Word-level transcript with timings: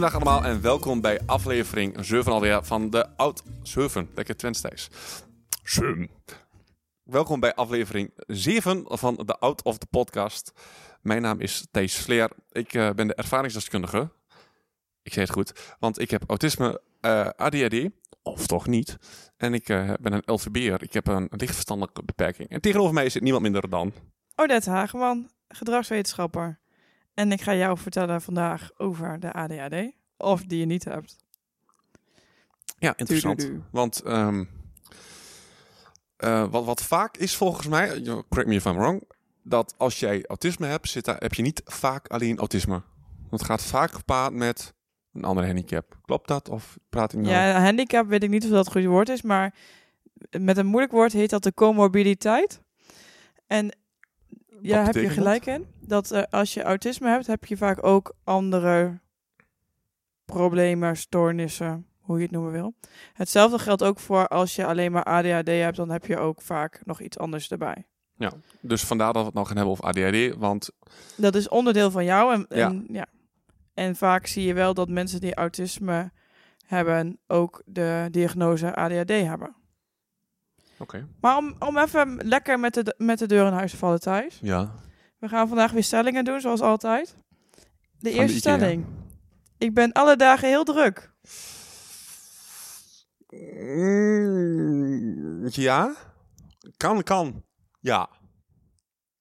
Goedendag 0.00 0.28
allemaal 0.28 0.50
en 0.50 0.62
welkom 0.62 1.00
bij 1.00 1.20
aflevering 1.26 1.96
7 2.00 2.32
alweer 2.32 2.64
van 2.64 2.90
de 2.90 3.16
Oud 3.16 3.42
7. 3.62 4.10
Lekker 4.14 4.36
Twents 4.36 4.60
Thijs. 4.60 4.88
7. 5.62 6.10
Welkom 7.02 7.40
bij 7.40 7.54
aflevering 7.54 8.12
7 8.26 8.84
van 8.86 9.14
de 9.14 9.38
Out 9.38 9.62
of 9.62 9.78
the 9.78 9.86
Podcast. 9.86 10.52
Mijn 11.02 11.22
naam 11.22 11.40
is 11.40 11.66
Thijs 11.70 11.96
Vleer. 11.96 12.30
Ik 12.50 12.74
eh, 12.74 12.90
ben 12.90 13.06
de 13.06 13.14
ervaringsdeskundige. 13.14 14.10
Ik 15.02 15.12
zei 15.12 15.24
het 15.24 15.34
goed, 15.34 15.76
want 15.78 15.98
ik 15.98 16.10
heb 16.10 16.22
autisme, 16.26 16.80
eh, 17.00 17.28
ADHD, 17.36 17.88
of 18.22 18.46
toch 18.46 18.66
niet. 18.66 18.96
En 19.36 19.54
ik 19.54 19.68
eh, 19.68 19.92
ben 20.00 20.12
een 20.12 20.22
LVB'er. 20.24 20.82
Ik 20.82 20.92
heb 20.92 21.06
een 21.06 21.28
lichtverstandelijke 21.30 22.04
beperking. 22.04 22.48
En 22.48 22.60
tegenover 22.60 22.94
mij 22.94 23.08
zit 23.08 23.22
niemand 23.22 23.42
minder 23.42 23.70
dan... 23.70 23.92
Odette 24.34 24.70
Hageman, 24.70 25.30
gedragswetenschapper. 25.48 26.60
En 27.14 27.32
ik 27.32 27.40
ga 27.40 27.54
jou 27.54 27.78
vertellen 27.78 28.22
vandaag 28.22 28.70
over 28.76 29.20
de 29.20 29.32
ADHD. 29.32 29.99
Of 30.20 30.44
die 30.44 30.58
je 30.58 30.66
niet 30.66 30.84
hebt. 30.84 31.16
Ja, 32.78 32.96
interessant. 32.96 33.50
Want 33.70 34.02
ehm, 34.02 34.44
eh, 36.16 36.50
wat, 36.50 36.64
wat 36.64 36.82
vaak 36.82 37.16
is 37.16 37.36
volgens 37.36 37.66
mij, 37.66 38.02
correct 38.02 38.46
me 38.46 38.54
if 38.54 38.64
I'm 38.64 38.76
wrong, 38.76 39.02
dat 39.42 39.74
als 39.76 40.00
jij 40.00 40.24
autisme 40.26 40.66
hebt, 40.66 40.88
zit 40.88 41.04
daar, 41.04 41.16
heb 41.18 41.34
je 41.34 41.42
niet 41.42 41.62
vaak 41.64 42.08
alleen 42.08 42.38
autisme. 42.38 42.82
Het 43.30 43.44
gaat 43.44 43.62
vaak 43.62 43.92
gepaard 43.92 44.32
met 44.32 44.74
een 45.12 45.24
andere 45.24 45.46
handicap. 45.46 45.98
Klopt 46.02 46.28
dat? 46.28 46.48
Of 46.48 46.78
praat 46.88 47.12
ik 47.12 47.18
nou? 47.18 47.32
Ja, 47.32 47.62
handicap 47.62 48.08
weet 48.08 48.22
ik 48.22 48.30
niet 48.30 48.44
of 48.44 48.50
dat 48.50 48.64
het 48.64 48.72
goede 48.72 48.88
woord 48.88 49.08
is, 49.08 49.22
maar 49.22 49.54
met 50.30 50.56
een 50.56 50.66
moeilijk 50.66 50.92
woord 50.92 51.12
heet 51.12 51.30
dat 51.30 51.42
de 51.42 51.54
comorbiditeit. 51.54 52.62
En 53.46 53.76
ja, 54.62 54.84
heb 54.84 54.94
je 54.94 55.08
gelijk 55.08 55.46
in. 55.46 55.66
Dat 55.80 56.10
eh, 56.10 56.22
als 56.30 56.54
je 56.54 56.62
autisme 56.62 57.08
hebt, 57.08 57.26
heb 57.26 57.44
je 57.44 57.56
vaak 57.56 57.84
ook 57.84 58.14
andere 58.24 59.00
problemen, 60.30 60.96
stoornissen, 60.96 61.86
hoe 62.00 62.16
je 62.16 62.22
het 62.22 62.32
noemen 62.32 62.52
wil. 62.52 62.74
Hetzelfde 63.12 63.58
geldt 63.58 63.82
ook 63.82 63.98
voor 64.00 64.28
als 64.28 64.56
je 64.56 64.66
alleen 64.66 64.92
maar 64.92 65.04
ADHD 65.04 65.46
hebt, 65.48 65.76
dan 65.76 65.90
heb 65.90 66.06
je 66.06 66.18
ook 66.18 66.42
vaak 66.42 66.80
nog 66.84 67.00
iets 67.00 67.18
anders 67.18 67.50
erbij. 67.50 67.84
Ja, 68.16 68.32
dus 68.60 68.84
vandaar 68.84 69.12
dat 69.12 69.22
we 69.22 69.26
het 69.28 69.34
nog 69.36 69.46
gaan 69.46 69.56
hebben 69.56 69.72
over 69.74 69.84
ADHD. 69.84 70.36
Want 70.38 70.70
Dat 71.16 71.34
is 71.34 71.48
onderdeel 71.48 71.90
van 71.90 72.04
jou. 72.04 72.32
En, 72.34 72.46
Ja. 72.48 72.68
en, 72.68 72.84
ja. 72.88 73.06
en 73.74 73.96
vaak 73.96 74.26
zie 74.26 74.46
je 74.46 74.54
wel 74.54 74.74
dat 74.74 74.88
mensen 74.88 75.20
die 75.20 75.34
autisme 75.34 76.10
hebben 76.66 77.18
ook 77.26 77.62
de 77.66 78.08
diagnose 78.10 78.74
ADHD 78.74 79.08
hebben. 79.10 79.54
Oké. 80.78 81.06
Maar 81.20 81.36
om, 81.36 81.54
om 81.58 81.78
even 81.78 82.16
lekker 82.16 82.60
met 82.60 82.74
de, 82.74 82.94
met 82.98 83.18
de 83.18 83.26
deur 83.26 83.46
in 83.46 83.52
huis 83.52 83.70
te 83.70 83.76
vallen 83.76 84.00
thuis. 84.00 84.38
Ja. 84.42 84.70
We 85.18 85.28
gaan 85.28 85.48
vandaag 85.48 85.72
weer 85.72 85.82
stellingen 85.84 86.24
doen, 86.24 86.40
zoals 86.40 86.60
altijd. 86.60 87.16
De 87.98 88.10
eerste 88.10 88.36
stelling. 88.38 88.86
Ik 89.60 89.74
ben 89.74 89.92
alle 89.92 90.16
dagen 90.16 90.48
heel 90.48 90.64
druk. 90.64 91.12
Mm, 93.58 95.48
ja. 95.50 95.94
Kan, 96.76 97.02
kan. 97.02 97.44
Ja. 97.80 98.08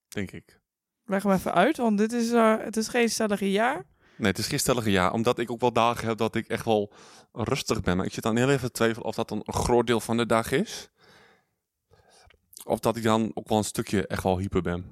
Denk 0.07 0.31
ik. 0.31 0.59
Leg 1.05 1.23
hem 1.23 1.31
even 1.31 1.53
uit, 1.53 1.77
want 1.77 1.97
dit 1.97 2.11
is, 2.13 2.31
eh, 2.31 2.57
het 2.57 2.77
is 2.77 2.87
geen 2.87 3.09
stellige 3.09 3.51
ja. 3.51 3.85
Nee, 4.17 4.29
het 4.29 4.37
is 4.37 4.47
geen 4.47 4.59
stellige 4.59 4.91
ja. 4.91 5.11
Omdat 5.11 5.39
ik 5.39 5.51
ook 5.51 5.61
wel 5.61 5.73
dagen 5.73 6.07
heb 6.07 6.17
dat 6.17 6.35
ik 6.35 6.47
echt 6.47 6.65
wel 6.65 6.93
rustig 7.31 7.81
ben. 7.81 7.97
Maar 7.97 8.05
ik 8.05 8.13
zit 8.13 8.23
dan 8.23 8.37
heel 8.37 8.49
even 8.49 8.67
te 8.67 8.71
twijfelen 8.71 9.07
of 9.07 9.15
dat 9.15 9.29
dan 9.29 9.41
een 9.43 9.53
groot 9.53 9.87
deel 9.87 9.99
van 9.99 10.17
de 10.17 10.25
dag 10.25 10.51
is. 10.51 10.89
Of 12.63 12.79
dat 12.79 12.97
ik 12.97 13.03
dan 13.03 13.31
ook 13.33 13.49
wel 13.49 13.57
een 13.57 13.63
stukje 13.63 14.07
echt 14.07 14.23
wel 14.23 14.37
hyper 14.37 14.61
ben. 14.61 14.85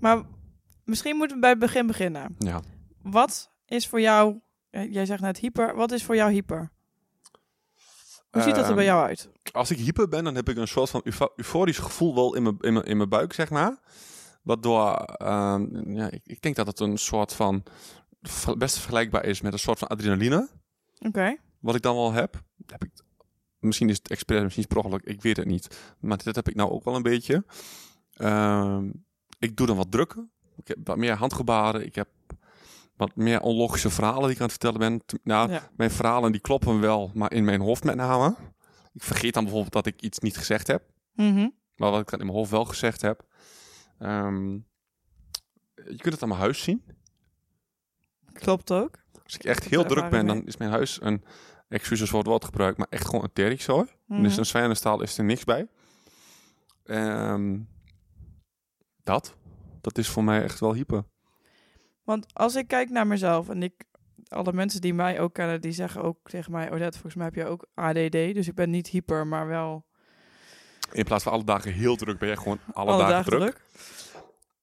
Maar 0.00 0.22
misschien 0.84 1.16
moeten 1.16 1.36
we 1.36 1.42
bij 1.42 1.50
het 1.50 1.58
begin 1.58 1.86
beginnen. 1.86 2.34
Ja. 2.38 2.60
Wat 3.02 3.50
is 3.66 3.88
voor 3.88 4.00
jou, 4.00 4.40
jij 4.70 5.06
zegt 5.06 5.20
net 5.20 5.38
hyper, 5.38 5.74
wat 5.76 5.92
is 5.92 6.04
voor 6.04 6.14
jou 6.16 6.32
hyper? 6.32 6.70
Hoe 8.30 8.42
ziet 8.42 8.54
dat 8.54 8.68
er 8.68 8.74
bij 8.74 8.86
Ehm, 8.86 8.94
jou 8.94 9.06
uit? 9.08 9.28
Als 9.52 9.70
ik 9.70 9.78
hyper 9.78 10.08
ben, 10.08 10.24
dan 10.24 10.34
heb 10.34 10.48
ik 10.48 10.56
een 10.56 10.68
soort 10.68 10.90
van 10.90 11.00
eufo- 11.04 11.32
euforisch 11.36 11.78
gevoel 11.78 12.14
wel 12.14 12.34
in 12.34 12.42
mijn, 12.42 12.56
in 12.60 12.72
mijn, 12.72 12.84
in 12.84 12.96
mijn 12.96 13.08
buik, 13.08 13.32
zeg 13.32 13.50
maar. 13.50 13.78
Waardoor, 14.42 14.94
ehm, 15.02 15.90
ja, 15.90 16.10
ik, 16.10 16.20
ik 16.24 16.40
denk 16.42 16.56
dat 16.56 16.66
het 16.66 16.80
een 16.80 16.96
soort 16.98 17.32
van, 17.34 17.62
best 18.58 18.78
vergelijkbaar 18.78 19.24
is 19.24 19.40
met 19.40 19.52
een 19.52 19.58
soort 19.58 19.78
van 19.78 19.88
adrenaline. 19.88 20.48
Oké. 20.98 21.36
Wat 21.60 21.74
ik 21.74 21.82
dan 21.82 21.94
wel 21.94 22.12
heb. 22.12 22.42
heb 22.66 22.84
ik, 22.84 22.90
misschien 23.58 23.88
is 23.88 23.96
het 23.96 24.10
expres, 24.10 24.42
misschien 24.42 24.62
is 24.62 24.68
het 24.68 24.78
per 24.78 24.84
ongeluk, 24.90 25.14
ik 25.14 25.22
weet 25.22 25.36
het 25.36 25.46
niet. 25.46 25.94
Maar 26.00 26.16
dit 26.22 26.34
heb 26.36 26.48
ik 26.48 26.54
nou 26.54 26.70
ook 26.70 26.84
wel 26.84 26.94
een 26.96 27.02
beetje. 27.02 27.44
Ehm, 28.12 28.90
ik 29.38 29.56
doe 29.56 29.66
dan 29.66 29.76
wat 29.76 29.90
drukken. 29.90 30.30
Ik 30.56 30.68
heb 30.68 30.78
wat 30.84 30.96
meer 30.96 31.14
handgebaren. 31.14 31.84
Ik 31.86 31.94
heb 31.94 32.08
wat 32.98 33.16
meer 33.16 33.40
onlogische 33.40 33.90
verhalen 33.90 34.22
die 34.22 34.30
ik 34.30 34.36
aan 34.40 34.48
het 34.48 34.50
vertellen 34.62 34.78
ben. 34.78 35.20
Nou, 35.22 35.50
Ja. 35.50 35.70
mijn 35.76 35.90
verhalen 35.90 36.32
die 36.32 36.40
kloppen 36.40 36.80
wel, 36.80 37.10
maar 37.14 37.32
in 37.32 37.44
mijn 37.44 37.60
hoofd 37.60 37.84
met 37.84 37.94
name. 37.96 38.36
Ik 38.92 39.02
vergeet 39.02 39.34
dan 39.34 39.42
bijvoorbeeld 39.42 39.72
dat 39.72 39.86
ik 39.86 40.00
iets 40.02 40.18
niet 40.18 40.36
gezegd 40.36 40.66
heb. 40.66 40.82
Mhm. 41.14 41.48
Maar 41.76 41.90
wat 41.90 42.00
ik 42.00 42.10
dan 42.10 42.18
in 42.20 42.26
mijn 42.26 42.38
hoofd 42.38 42.50
wel 42.50 42.64
gezegd 42.64 43.02
heb. 43.02 43.26
Ehm, 43.98 44.52
je 45.74 45.96
kunt 45.96 46.14
het 46.14 46.22
aan 46.22 46.28
mijn 46.28 46.40
huis 46.40 46.62
zien. 46.62 46.84
Klopt 48.32 48.70
ook. 48.72 48.98
Als 49.24 49.34
ik 49.34 49.44
echt 49.44 49.64
heel 49.64 49.84
druk 49.84 50.10
ben, 50.10 50.26
dan 50.26 50.46
is 50.46 50.56
mijn 50.56 50.70
huis 50.70 50.98
een... 51.02 51.24
Excuses 51.68 52.08
voor 52.10 52.18
het 52.18 52.28
woord 52.28 52.44
gebruik, 52.44 52.76
maar 52.76 52.86
echt 52.90 53.06
gewoon 53.06 53.22
een 53.24 53.32
terrikzooi. 53.32 53.86
Mhm. 54.06 54.22
Dus 54.22 54.36
een 54.36 54.46
zwijnenstaal 54.46 55.02
is 55.02 55.18
er 55.18 55.24
niks 55.24 55.44
bij. 55.44 55.68
Ehm, 56.84 57.58
dat. 59.02 59.36
Dat 59.80 59.98
is 59.98 60.08
voor 60.08 60.24
mij 60.24 60.42
echt 60.42 60.60
wel 60.60 60.74
hyper. 60.74 61.04
Want 62.08 62.34
als 62.34 62.54
ik 62.54 62.68
kijk 62.68 62.90
naar 62.90 63.06
mezelf 63.06 63.48
en 63.48 63.62
ik, 63.62 63.84
alle 64.28 64.52
mensen 64.52 64.80
die 64.80 64.94
mij 64.94 65.20
ook 65.20 65.34
kennen, 65.34 65.60
die 65.60 65.72
zeggen 65.72 66.02
ook 66.02 66.30
tegen 66.30 66.52
mij, 66.52 66.72
Odette, 66.72 66.92
volgens 66.98 67.14
mij 67.14 67.24
heb 67.24 67.34
je 67.34 67.44
ook 67.46 67.66
ADD. 67.74 68.10
Dus 68.12 68.48
ik 68.48 68.54
ben 68.54 68.70
niet 68.70 68.88
hyper, 68.88 69.26
maar 69.26 69.46
wel 69.46 69.86
In 70.92 71.04
plaats 71.04 71.22
van 71.24 71.32
alle 71.32 71.44
dagen 71.44 71.72
heel 71.72 71.96
druk, 71.96 72.18
ben 72.18 72.28
je 72.28 72.36
gewoon 72.36 72.58
alle, 72.72 72.90
alle, 72.90 73.06
dagen, 73.06 73.30
druk. 73.38 73.60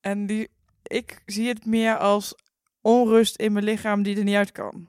En 0.02 0.26
die, 0.26 0.50
ik 0.84 1.22
zie 1.26 1.48
het 1.48 1.66
meer 1.66 1.98
als 1.98 2.36
onrust 2.82 3.36
in 3.36 3.54
mijn 3.54 3.66
lichaam 3.66 4.04
die 4.04 4.18
er 4.18 4.24
niet 4.24 4.36
uit 4.36 4.52
kan. 4.52 4.88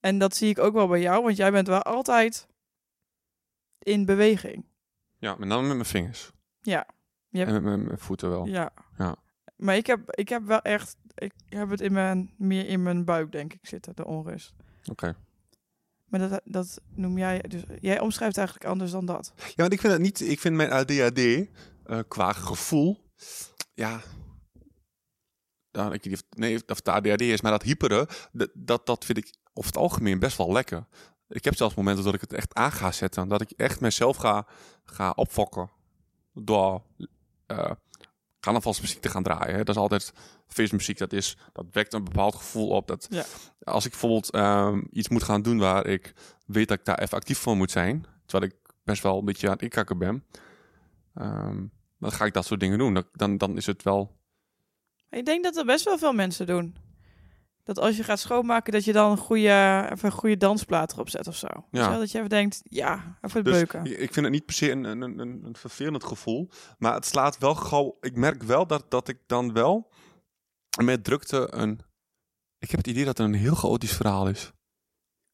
En 0.00 0.18
dat 0.18 0.36
zie 0.36 0.48
ik 0.48 0.58
ook 0.58 0.74
wel 0.74 0.88
bij 0.88 1.00
jou, 1.00 1.22
want 1.22 1.36
jij 1.36 1.50
bent 1.50 1.66
wel 1.66 1.82
altijd 1.82 2.46
in 3.78 4.04
beweging. 4.04 4.66
Ja, 5.18 5.34
met 5.38 5.48
name 5.48 5.62
met 5.66 5.74
mijn 5.76 5.84
vingers. 5.88 6.32
Ja. 6.60 6.86
Hebt- 7.30 7.46
En 7.48 7.54
met 7.54 7.62
mijn, 7.62 7.84
mijn 7.84 7.98
voeten 7.98 8.28
wel. 8.30 8.46
Ja. 8.46 8.72
Ja. 8.98 9.16
Maar 9.56 9.76
ik 9.76 9.86
heb, 9.86 10.10
ik 10.10 10.28
heb 10.28 10.44
wel 10.44 10.62
echt, 10.62 10.96
ik 11.14 11.32
heb 11.48 11.70
het 11.70 11.80
in 11.80 11.92
mijn, 11.92 12.30
meer 12.36 12.68
in 12.68 12.82
mijn 12.82 13.04
buik, 13.04 13.32
denk 13.32 13.52
ik, 13.52 13.66
zitten, 13.66 13.96
de 13.96 14.04
onrust. 14.04 14.54
Oké. 14.90 15.16
Maar 16.04 16.28
dat, 16.28 16.40
dat 16.44 16.80
noem 16.94 17.18
jij, 17.18 17.40
dus 17.40 17.62
jij 17.80 18.00
omschrijft 18.00 18.36
eigenlijk 18.36 18.68
anders 18.68 18.90
dan 18.90 19.06
dat. 19.06 19.32
Ja, 19.36 19.52
want 19.56 19.72
ik 19.72 19.80
vind 19.80 19.92
het 19.92 20.02
niet... 20.02 20.20
Ik 20.20 20.40
vind 20.40 20.54
mijn 20.54 20.70
ADHD 20.70 21.18
eh, 21.18 21.98
qua 22.08 22.32
gevoel... 22.32 23.04
Ja... 23.74 24.00
Nou, 25.72 25.92
ik 25.92 26.04
niet 26.04 26.24
nee, 26.30 26.54
of 26.54 26.76
het 26.76 26.88
ADHD 26.88 27.20
is, 27.20 27.40
maar 27.40 27.50
dat 27.50 27.62
hyperen, 27.62 28.06
dat, 28.32 28.50
dat, 28.54 28.86
dat 28.86 29.04
vind 29.04 29.18
ik 29.18 29.34
over 29.52 29.70
het 29.70 29.80
algemeen 29.80 30.18
best 30.18 30.36
wel 30.36 30.52
lekker. 30.52 30.86
Ik 31.28 31.44
heb 31.44 31.56
zelfs 31.56 31.74
momenten 31.74 32.04
dat 32.04 32.14
ik 32.14 32.20
het 32.20 32.32
echt 32.32 32.54
aan 32.54 32.72
ga 32.72 32.92
zetten. 32.92 33.28
Dat 33.28 33.40
ik 33.40 33.50
echt 33.50 33.80
mezelf 33.80 34.16
ga, 34.16 34.46
ga 34.84 35.10
opfokken. 35.10 35.70
Door 36.32 36.82
eh 37.46 37.70
carnavalsmuziek 38.46 39.00
te 39.00 39.08
gaan 39.08 39.22
draaien. 39.22 39.54
Hè. 39.56 39.64
Dat 39.64 39.74
is 39.74 39.80
altijd 39.80 40.12
feestmuziek. 40.46 40.98
Dat, 40.98 41.12
is, 41.12 41.36
dat 41.52 41.64
wekt 41.72 41.94
een 41.94 42.04
bepaald 42.04 42.34
gevoel 42.34 42.68
op. 42.68 42.86
Dat 42.86 43.06
Ja. 43.10 43.24
Als 43.62 43.84
ik 43.84 43.90
bijvoorbeeld 43.90 44.30
ehm, 44.30 44.82
iets 44.90 45.08
moet 45.08 45.22
gaan 45.22 45.42
doen 45.42 45.58
waar 45.58 45.86
ik 45.86 46.12
weet 46.46 46.68
dat 46.68 46.78
ik 46.78 46.84
daar 46.84 46.98
even 46.98 47.16
actief 47.16 47.38
voor 47.38 47.56
moet 47.56 47.70
zijn. 47.70 48.06
Terwijl 48.26 48.50
ik 48.52 48.56
best 48.84 49.02
wel 49.02 49.18
een 49.18 49.24
beetje 49.24 49.46
aan 49.46 49.52
het 49.52 49.62
inkakken 49.62 49.98
ben. 49.98 50.24
ehm, 51.14 51.64
dan 51.98 52.12
ga 52.12 52.24
ik 52.24 52.32
dat 52.32 52.44
soort 52.46 52.60
dingen 52.60 52.78
doen. 52.78 52.94
Dan, 52.94 53.04
dan, 53.12 53.38
dan 53.38 53.56
is 53.56 53.66
het 53.66 53.82
wel... 53.82 54.16
Ik 55.10 55.24
denk 55.24 55.44
dat 55.44 55.56
er 55.56 55.64
best 55.64 55.84
wel 55.84 55.98
veel 55.98 56.12
mensen 56.12 56.46
doen. 56.46 56.76
Dat 57.66 57.78
als 57.78 57.96
je 57.96 58.04
gaat 58.04 58.18
schoonmaken, 58.18 58.72
dat 58.72 58.84
je 58.84 58.92
dan 58.92 59.10
een 59.10 59.16
goede, 59.16 59.88
even 59.92 60.04
een 60.04 60.10
goede 60.10 60.36
dansplaat 60.36 60.92
erop 60.92 61.08
zet 61.08 61.26
of 61.26 61.36
zo. 61.36 61.46
Wel? 61.70 61.98
Dat 61.98 62.10
je 62.10 62.18
even 62.18 62.30
denkt, 62.30 62.60
ja, 62.64 63.18
even 63.20 63.44
Dus 63.44 63.52
beuken. 63.52 63.84
ik 63.84 64.12
vind 64.12 64.26
het 64.26 64.30
niet 64.30 64.44
per 64.44 64.54
se 64.54 64.70
een, 64.70 64.84
een, 64.84 65.02
een, 65.02 65.44
een 65.44 65.56
vervelend 65.56 66.04
gevoel. 66.04 66.50
Maar 66.78 66.94
het 66.94 67.06
slaat 67.06 67.38
wel 67.38 67.54
gauw... 67.54 67.96
Ik 68.00 68.16
merk 68.16 68.42
wel 68.42 68.66
dat, 68.66 68.90
dat 68.90 69.08
ik 69.08 69.18
dan 69.26 69.52
wel 69.52 69.92
met 70.84 71.04
drukte 71.04 71.46
een... 71.50 71.80
Ik 72.58 72.70
heb 72.70 72.78
het 72.78 72.86
idee 72.86 73.04
dat 73.04 73.18
het 73.18 73.26
een 73.26 73.34
heel 73.34 73.54
chaotisch 73.54 73.96
verhaal 73.96 74.28
is. 74.28 74.52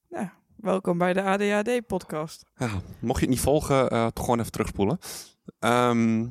Ja, 0.08 0.32
Welkom 0.56 0.98
bij 0.98 1.12
de 1.12 1.22
ADHD-podcast. 1.22 2.44
Ja, 2.54 2.70
mocht 3.00 3.20
je 3.20 3.26
het 3.26 3.34
niet 3.34 3.44
volgen, 3.44 3.88
toch 3.88 4.24
gewoon 4.24 4.40
even 4.40 4.52
terugspoelen. 4.52 4.98
Ehm, 5.58 6.28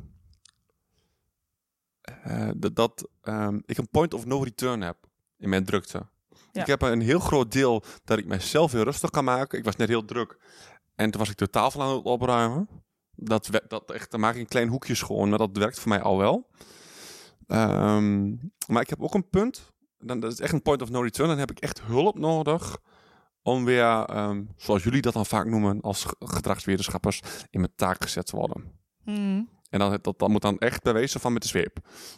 eh, 2.01 2.49
dat 2.57 2.75
dat 2.75 3.09
ehm, 3.21 3.59
ik 3.65 3.77
een 3.77 3.89
point 3.89 4.13
of 4.13 4.25
no 4.25 4.39
return 4.39 4.81
heb 4.81 5.09
in 5.41 5.49
mijn 5.49 5.65
drukte. 5.65 6.05
Ja. 6.51 6.61
Ik 6.61 6.67
heb 6.67 6.81
een 6.81 7.01
heel 7.01 7.19
groot 7.19 7.51
deel 7.51 7.83
dat 8.03 8.17
ik 8.17 8.25
mezelf 8.25 8.71
heel 8.71 8.83
rustig 8.83 9.09
kan 9.09 9.23
maken. 9.23 9.57
Ik 9.57 9.63
was 9.65 9.75
net 9.75 9.87
heel 9.87 10.05
druk 10.05 10.37
en 10.95 11.11
toen 11.11 11.19
was 11.19 11.29
ik 11.29 11.37
de 11.37 11.49
tafel 11.49 11.81
aan 11.81 11.95
het 11.95 12.03
opruimen. 12.05 12.69
Dat, 13.15 13.49
dat 13.67 13.91
echt, 13.91 14.11
dan 14.11 14.19
maak 14.19 14.33
ik 14.35 14.39
een 14.41 14.47
klein 14.47 14.67
hoekje 14.67 14.95
schoon, 14.95 15.29
maar 15.29 15.37
dat 15.37 15.57
werkt 15.57 15.79
voor 15.79 15.89
mij 15.89 16.01
al 16.01 16.17
wel. 16.17 16.49
Ehm, 17.47 18.29
maar 18.67 18.81
ik 18.81 18.89
heb 18.89 19.01
ook 19.01 19.13
een 19.13 19.29
punt, 19.29 19.71
dan, 19.97 20.19
dat 20.19 20.31
is 20.31 20.39
echt 20.39 20.53
een 20.53 20.61
point 20.61 20.81
of 20.81 20.89
no 20.89 21.01
return. 21.01 21.27
Dan 21.29 21.37
heb 21.37 21.51
ik 21.51 21.59
echt 21.59 21.81
hulp 21.81 22.19
nodig 22.19 22.77
om 23.41 23.65
weer, 23.65 24.03
ehm, 24.05 24.43
zoals 24.57 24.83
jullie 24.83 25.01
dat 25.01 25.13
dan 25.13 25.25
vaak 25.25 25.45
noemen, 25.45 25.81
als 25.81 26.03
ge- 26.03 26.15
gedragswetenschappers, 26.19 27.21
in 27.49 27.59
mijn 27.59 27.73
taak 27.75 28.03
gezet 28.03 28.25
te 28.25 28.35
worden. 28.35 28.79
Hmm. 29.03 29.49
En 29.71 29.79
dan, 29.79 29.97
dat, 30.01 30.19
dat 30.19 30.29
moet 30.29 30.41
dan 30.41 30.57
echt 30.57 30.83
bewezen 30.83 31.19
van 31.19 31.33
met 31.33 31.41
de 31.41 31.47
zweep. 31.47 31.77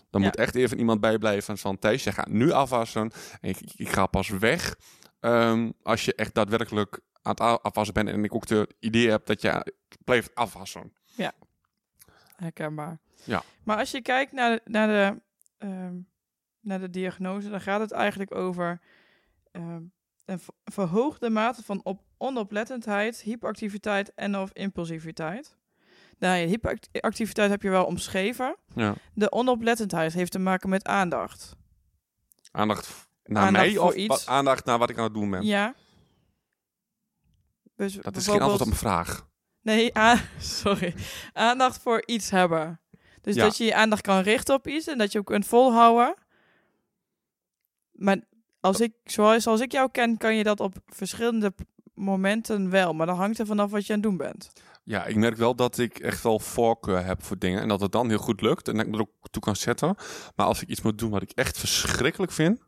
Dan 0.09 0.21
Ja. 0.21 0.27
moet 0.27 0.35
echt 0.37 0.55
even 0.55 0.77
iemand 0.77 0.99
bijblijven 1.01 1.57
van 1.57 1.79
Thijs, 1.79 2.03
je 2.03 2.11
gaat 2.11 2.27
nu 2.29 2.51
afwassen. 2.51 3.11
En 3.41 3.49
ik, 3.49 3.57
ik 3.75 3.89
ga 3.89 4.05
pas 4.05 4.29
weg 4.29 4.75
ehm, 5.19 5.71
als 5.83 6.05
je 6.05 6.15
echt 6.15 6.33
daadwerkelijk 6.33 6.99
aan 7.21 7.31
het 7.31 7.39
afwassen 7.61 7.93
bent. 7.93 8.09
En 8.09 8.23
ik 8.23 8.35
ook 8.35 8.47
het 8.49 8.73
idee 8.79 9.09
heb 9.09 9.25
dat 9.25 9.41
je 9.41 9.73
blijft 10.03 10.35
afwassen. 10.35 10.93
Herkenbaar. 12.35 12.99
Ja. 13.23 13.43
Maar 13.63 13.77
als 13.77 13.91
je 13.91 14.01
kijkt 14.01 14.31
naar 14.31 14.51
de, 14.55 14.61
naar 14.71 14.87
de, 14.87 15.21
ehm, 15.57 15.95
naar 16.61 16.79
de 16.79 16.89
diagnose, 16.89 17.49
dan 17.49 17.61
gaat 17.61 17.79
het 17.79 17.91
eigenlijk 17.91 18.35
over 18.35 18.81
ehm, 19.51 19.81
een 20.25 20.39
ver- 20.39 20.53
verhoogde 20.63 21.29
mate 21.29 21.63
van 21.63 21.81
op 21.83 22.01
onoplettendheid, 22.17 23.21
hyperactiviteit 23.21 24.13
en 24.13 24.37
of 24.37 24.51
impulsiviteit. 24.53 25.57
Nou, 26.19 26.37
ja, 26.37 26.47
hyperactiviteit 26.47 27.49
heb 27.49 27.61
je 27.61 27.69
wel 27.69 27.85
omschreven. 27.85 28.55
Ja. 28.75 28.93
De 29.13 29.31
onoplettendheid 29.31 30.13
heeft 30.13 30.31
te 30.31 30.39
maken 30.39 30.69
met 30.69 30.85
aandacht. 30.85 31.55
Aandacht 32.51 33.07
naar 33.23 33.43
Aandacht 33.45 33.65
mij 33.65 33.77
of 33.77 33.93
iets. 33.95 34.27
aandacht 34.27 34.65
naar 34.65 34.77
wat 34.77 34.89
ik 34.89 34.97
aan 34.97 35.03
het 35.03 35.13
doen 35.13 35.29
ben? 35.29 35.45
Ja. 35.45 35.73
Dus 37.75 37.93
Dat 37.93 38.15
is 38.15 38.25
geen 38.27 38.39
antwoord 38.39 38.61
op 38.61 38.67
mijn 38.67 38.79
vraag. 38.79 39.27
Nee, 39.61 39.91
sorry. 40.39 40.95
Aandacht 41.33 41.81
voor 41.81 42.03
iets 42.05 42.29
hebben. 42.29 42.79
Dus 43.21 43.35
Ja. 43.35 43.43
dat 43.43 43.57
je 43.57 43.63
je 43.65 43.75
aandacht 43.75 44.01
kan 44.01 44.19
richten 44.21 44.55
op 44.55 44.67
iets 44.67 44.87
en 44.87 44.97
dat 44.97 45.11
je 45.11 45.19
ook 45.19 45.25
kunt 45.25 45.47
volhouden. 45.47 46.15
Maar 47.91 48.17
als 48.59 48.79
ik, 48.79 48.93
zoals, 49.03 49.43
zoals 49.43 49.59
ik 49.61 49.71
jou 49.71 49.91
ken, 49.91 50.17
kan 50.17 50.35
je 50.35 50.43
dat 50.43 50.59
op 50.59 50.75
verschillende 50.85 51.53
momenten 51.93 52.69
wel. 52.69 52.93
Maar 52.93 53.05
dan 53.05 53.15
hangt 53.15 53.39
er 53.39 53.45
vanaf 53.45 53.71
wat 53.71 53.85
je 53.85 53.93
aan 53.93 53.99
het 53.99 54.07
doen 54.09 54.17
bent. 54.17 54.51
Ja, 54.83 55.05
ik 55.05 55.15
merk 55.15 55.35
wel 55.35 55.55
dat 55.55 55.77
ik 55.77 55.99
echt 55.99 56.23
wel 56.23 56.39
voorkeur 56.39 57.05
heb 57.05 57.23
voor 57.23 57.37
dingen. 57.37 57.61
En 57.61 57.67
dat 57.67 57.81
het 57.81 57.91
dan 57.91 58.09
heel 58.09 58.17
goed 58.17 58.41
lukt. 58.41 58.67
En 58.67 58.75
dat 58.75 58.85
ik 58.85 58.91
me 58.91 58.97
er 58.97 59.01
ook 59.01 59.29
toe 59.31 59.41
kan 59.41 59.55
zetten. 59.55 59.95
Maar 60.35 60.45
als 60.45 60.61
ik 60.61 60.67
iets 60.67 60.81
moet 60.81 60.97
doen 60.97 61.09
wat 61.11 61.21
ik 61.21 61.31
echt 61.31 61.57
verschrikkelijk 61.57 62.31
vind. 62.31 62.61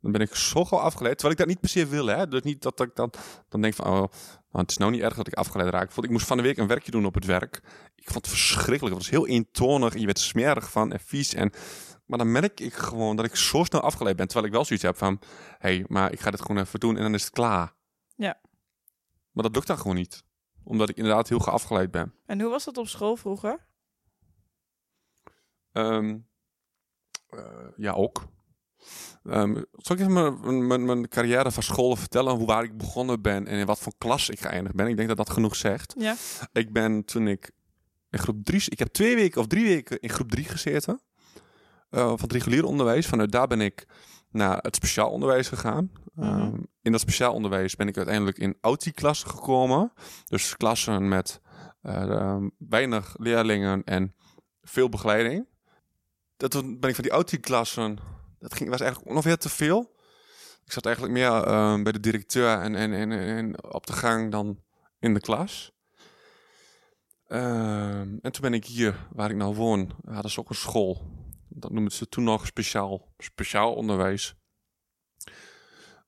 Dan 0.00 0.12
ben 0.12 0.20
ik 0.20 0.34
zo 0.34 0.64
gauw 0.64 0.80
afgeleid. 0.80 1.18
Terwijl 1.18 1.32
ik 1.32 1.38
dat 1.38 1.48
niet 1.48 1.60
per 1.60 1.68
se 1.68 1.86
wil. 1.86 2.06
Hè? 2.06 2.28
Dus 2.28 2.42
niet 2.42 2.62
dat 2.62 2.80
ik 2.80 2.94
dan, 2.94 3.12
dan 3.48 3.60
denk 3.60 3.74
van... 3.74 3.86
Oh, 3.86 4.12
het 4.50 4.70
is 4.70 4.76
nou 4.76 4.90
niet 4.90 5.00
erg 5.00 5.14
dat 5.14 5.26
ik 5.26 5.34
afgeleid 5.34 5.70
raak. 5.70 5.96
Ik 5.96 6.10
moest 6.10 6.26
van 6.26 6.36
de 6.36 6.42
week 6.42 6.56
een 6.56 6.66
werkje 6.66 6.90
doen 6.90 7.06
op 7.06 7.14
het 7.14 7.24
werk. 7.24 7.60
Ik 7.94 8.10
vond 8.10 8.26
het 8.26 8.34
verschrikkelijk. 8.34 8.94
Het 8.94 9.02
was 9.02 9.10
heel 9.10 9.26
eentonig. 9.26 9.94
En 9.94 10.00
je 10.00 10.06
werd 10.06 10.18
smerig 10.18 10.70
van 10.70 10.92
en 10.92 11.00
vies. 11.00 11.34
En, 11.34 11.52
maar 12.06 12.18
dan 12.18 12.32
merk 12.32 12.60
ik 12.60 12.74
gewoon 12.74 13.16
dat 13.16 13.24
ik 13.24 13.36
zo 13.36 13.64
snel 13.64 13.80
afgeleid 13.80 14.16
ben. 14.16 14.26
Terwijl 14.26 14.46
ik 14.46 14.52
wel 14.52 14.64
zoiets 14.64 14.84
heb 14.84 14.96
van... 14.96 15.20
Hé, 15.58 15.74
hey, 15.74 15.84
maar 15.88 16.12
ik 16.12 16.20
ga 16.20 16.30
dit 16.30 16.40
gewoon 16.40 16.62
even 16.62 16.80
doen 16.80 16.96
en 16.96 17.02
dan 17.02 17.14
is 17.14 17.24
het 17.24 17.32
klaar. 17.32 17.74
Ja. 18.16 18.40
Maar 19.32 19.42
dat 19.44 19.54
lukt 19.54 19.66
dan 19.66 19.78
gewoon 19.78 19.96
niet. 19.96 20.23
Omdat 20.64 20.88
ik 20.88 20.96
inderdaad 20.96 21.28
heel 21.28 21.38
gauw 21.38 21.54
afgeleid 21.54 21.90
ben. 21.90 22.14
En 22.26 22.40
hoe 22.40 22.50
was 22.50 22.64
dat 22.64 22.76
op 22.76 22.88
school 22.88 23.16
vroeger? 23.16 23.66
Ehm, 25.72 26.18
eh, 27.28 27.44
ja, 27.76 27.92
ook. 27.92 28.22
Ehm, 29.24 29.62
zal 29.72 29.96
ik 29.96 30.02
even 30.02 30.12
mijn, 30.12 30.66
mijn, 30.66 30.84
mijn 30.84 31.08
carrière 31.08 31.50
van 31.50 31.62
school 31.62 31.96
vertellen? 31.96 32.34
Hoe 32.36 32.46
waar 32.46 32.64
ik 32.64 32.76
begonnen 32.76 33.22
ben 33.22 33.46
en 33.46 33.58
in 33.58 33.66
wat 33.66 33.78
voor 33.78 33.92
klas 33.98 34.28
ik 34.28 34.40
geëindigd 34.40 34.74
ben? 34.76 34.86
Ik 34.86 34.96
denk 34.96 35.08
dat 35.08 35.16
dat 35.16 35.30
genoeg 35.30 35.56
zegt. 35.56 35.94
Ja. 35.98 36.16
Ik 36.52 36.72
ben 36.72 37.04
toen 37.04 37.28
ik 37.28 37.50
in 38.10 38.18
groep 38.18 38.44
drie... 38.44 38.62
Ik 38.68 38.78
heb 38.78 38.88
twee 38.88 39.14
weken 39.14 39.40
of 39.40 39.46
drie 39.46 39.64
weken 39.64 40.00
in 40.00 40.08
groep 40.10 40.30
drie 40.30 40.44
gezeten. 40.44 41.00
eh, 41.90 42.00
van 42.06 42.18
het 42.20 42.32
reguliere 42.32 42.66
onderwijs. 42.66 43.06
Vanuit 43.06 43.32
daar 43.32 43.46
ben 43.46 43.60
ik 43.60 43.86
naar 44.30 44.58
het 44.62 44.76
speciaal 44.76 45.10
onderwijs 45.10 45.48
gegaan. 45.48 45.90
Mhm. 46.14 46.40
Ehm, 46.40 46.60
in 46.82 46.92
dat 46.92 47.00
speciaal 47.00 47.34
onderwijs 47.34 47.76
ben 47.76 47.88
ik 47.88 47.96
uiteindelijk 47.96 48.38
in 48.38 48.56
auti-klassen 48.60 49.30
gekomen. 49.30 49.92
Dus 50.26 50.56
klassen 50.56 51.08
met 51.08 51.40
eh, 51.82 52.02
ehm, 52.02 52.48
weinig 52.58 53.14
leerlingen 53.18 53.84
en 53.84 54.14
veel 54.62 54.88
begeleiding. 54.88 55.46
Dat 56.36 56.52
ben 56.52 56.88
ik 56.88 56.94
van 56.94 57.04
die 57.04 57.12
auti-klassen, 57.12 57.98
dat 58.38 58.54
ging, 58.54 58.70
was 58.70 58.80
eigenlijk 58.80 59.10
ongeveer 59.10 59.36
te 59.36 59.48
veel. 59.48 59.92
Ik 60.64 60.72
zat 60.72 60.86
eigenlijk 60.86 61.14
meer 61.14 61.44
ehm, 61.44 61.82
bij 61.82 61.92
de 61.92 62.00
directeur 62.00 62.60
en, 62.60 62.74
en, 62.74 62.92
en, 62.92 63.12
en 63.12 63.72
op 63.72 63.86
de 63.86 63.92
gang 63.92 64.30
dan 64.30 64.62
in 64.98 65.14
de 65.14 65.20
klas. 65.20 65.72
En 67.26 68.20
toen 68.20 68.40
ben 68.40 68.54
ik 68.54 68.64
hier, 68.64 69.06
waar 69.12 69.30
ik 69.30 69.36
nou 69.36 69.54
woon, 69.54 69.90
hadden 70.04 70.30
ze 70.30 70.40
ook 70.40 70.48
een 70.48 70.54
school. 70.54 71.02
Dat 71.48 71.72
noemden 71.72 71.92
ze 71.92 72.08
toen 72.08 72.24
nog 72.24 72.46
speciaal, 72.46 73.08
speciaal 73.18 73.74
onderwijs. 73.74 74.34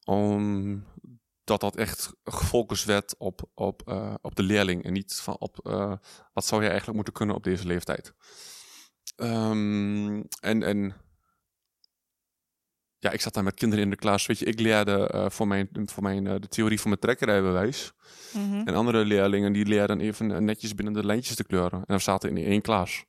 Omdat 0.06 1.60
dat 1.60 1.76
echt 1.76 2.12
gefocust 2.24 2.84
werd 2.84 3.14
op, 3.18 3.50
op, 3.54 3.82
eh, 3.88 4.14
op 4.22 4.34
de 4.34 4.42
leerling 4.42 4.84
en 4.84 4.92
niet 4.92 5.14
van 5.14 5.36
op 5.38 5.66
eh, 5.66 5.92
wat 6.32 6.44
zou 6.44 6.60
je 6.60 6.66
eigenlijk 6.66 6.96
moeten 6.96 7.14
kunnen 7.14 7.36
op 7.36 7.44
deze 7.44 7.66
leeftijd. 7.66 8.14
Ehm, 9.16 10.22
en, 10.40 10.62
en 10.62 10.94
ja, 12.98 13.10
ik 13.10 13.20
zat 13.20 13.34
daar 13.34 13.44
met 13.44 13.54
kinderen 13.54 13.84
in 13.84 13.90
de 13.90 13.96
klas. 13.96 14.26
Weet 14.26 14.38
je, 14.38 14.44
ik 14.44 14.60
leerde 14.60 15.08
eh, 15.08 15.30
voor 15.30 15.46
mijn, 15.46 15.68
voor 15.72 16.02
mijn, 16.02 16.24
de 16.24 16.48
theorie 16.48 16.80
van 16.80 16.88
mijn 16.88 17.00
trekkerrijbewijs. 17.00 17.92
Mhm. 18.32 18.54
En 18.68 18.74
andere 18.74 19.04
leerlingen 19.04 19.52
die 19.52 19.66
leerden 19.66 20.00
even 20.00 20.44
netjes 20.44 20.74
binnen 20.74 20.94
de 20.94 21.06
lijntjes 21.06 21.36
te 21.36 21.44
kleuren. 21.44 21.82
En 21.86 21.96
we 21.96 22.02
zaten 22.02 22.36
in 22.36 22.44
één 22.44 22.60
klas. 22.62 23.04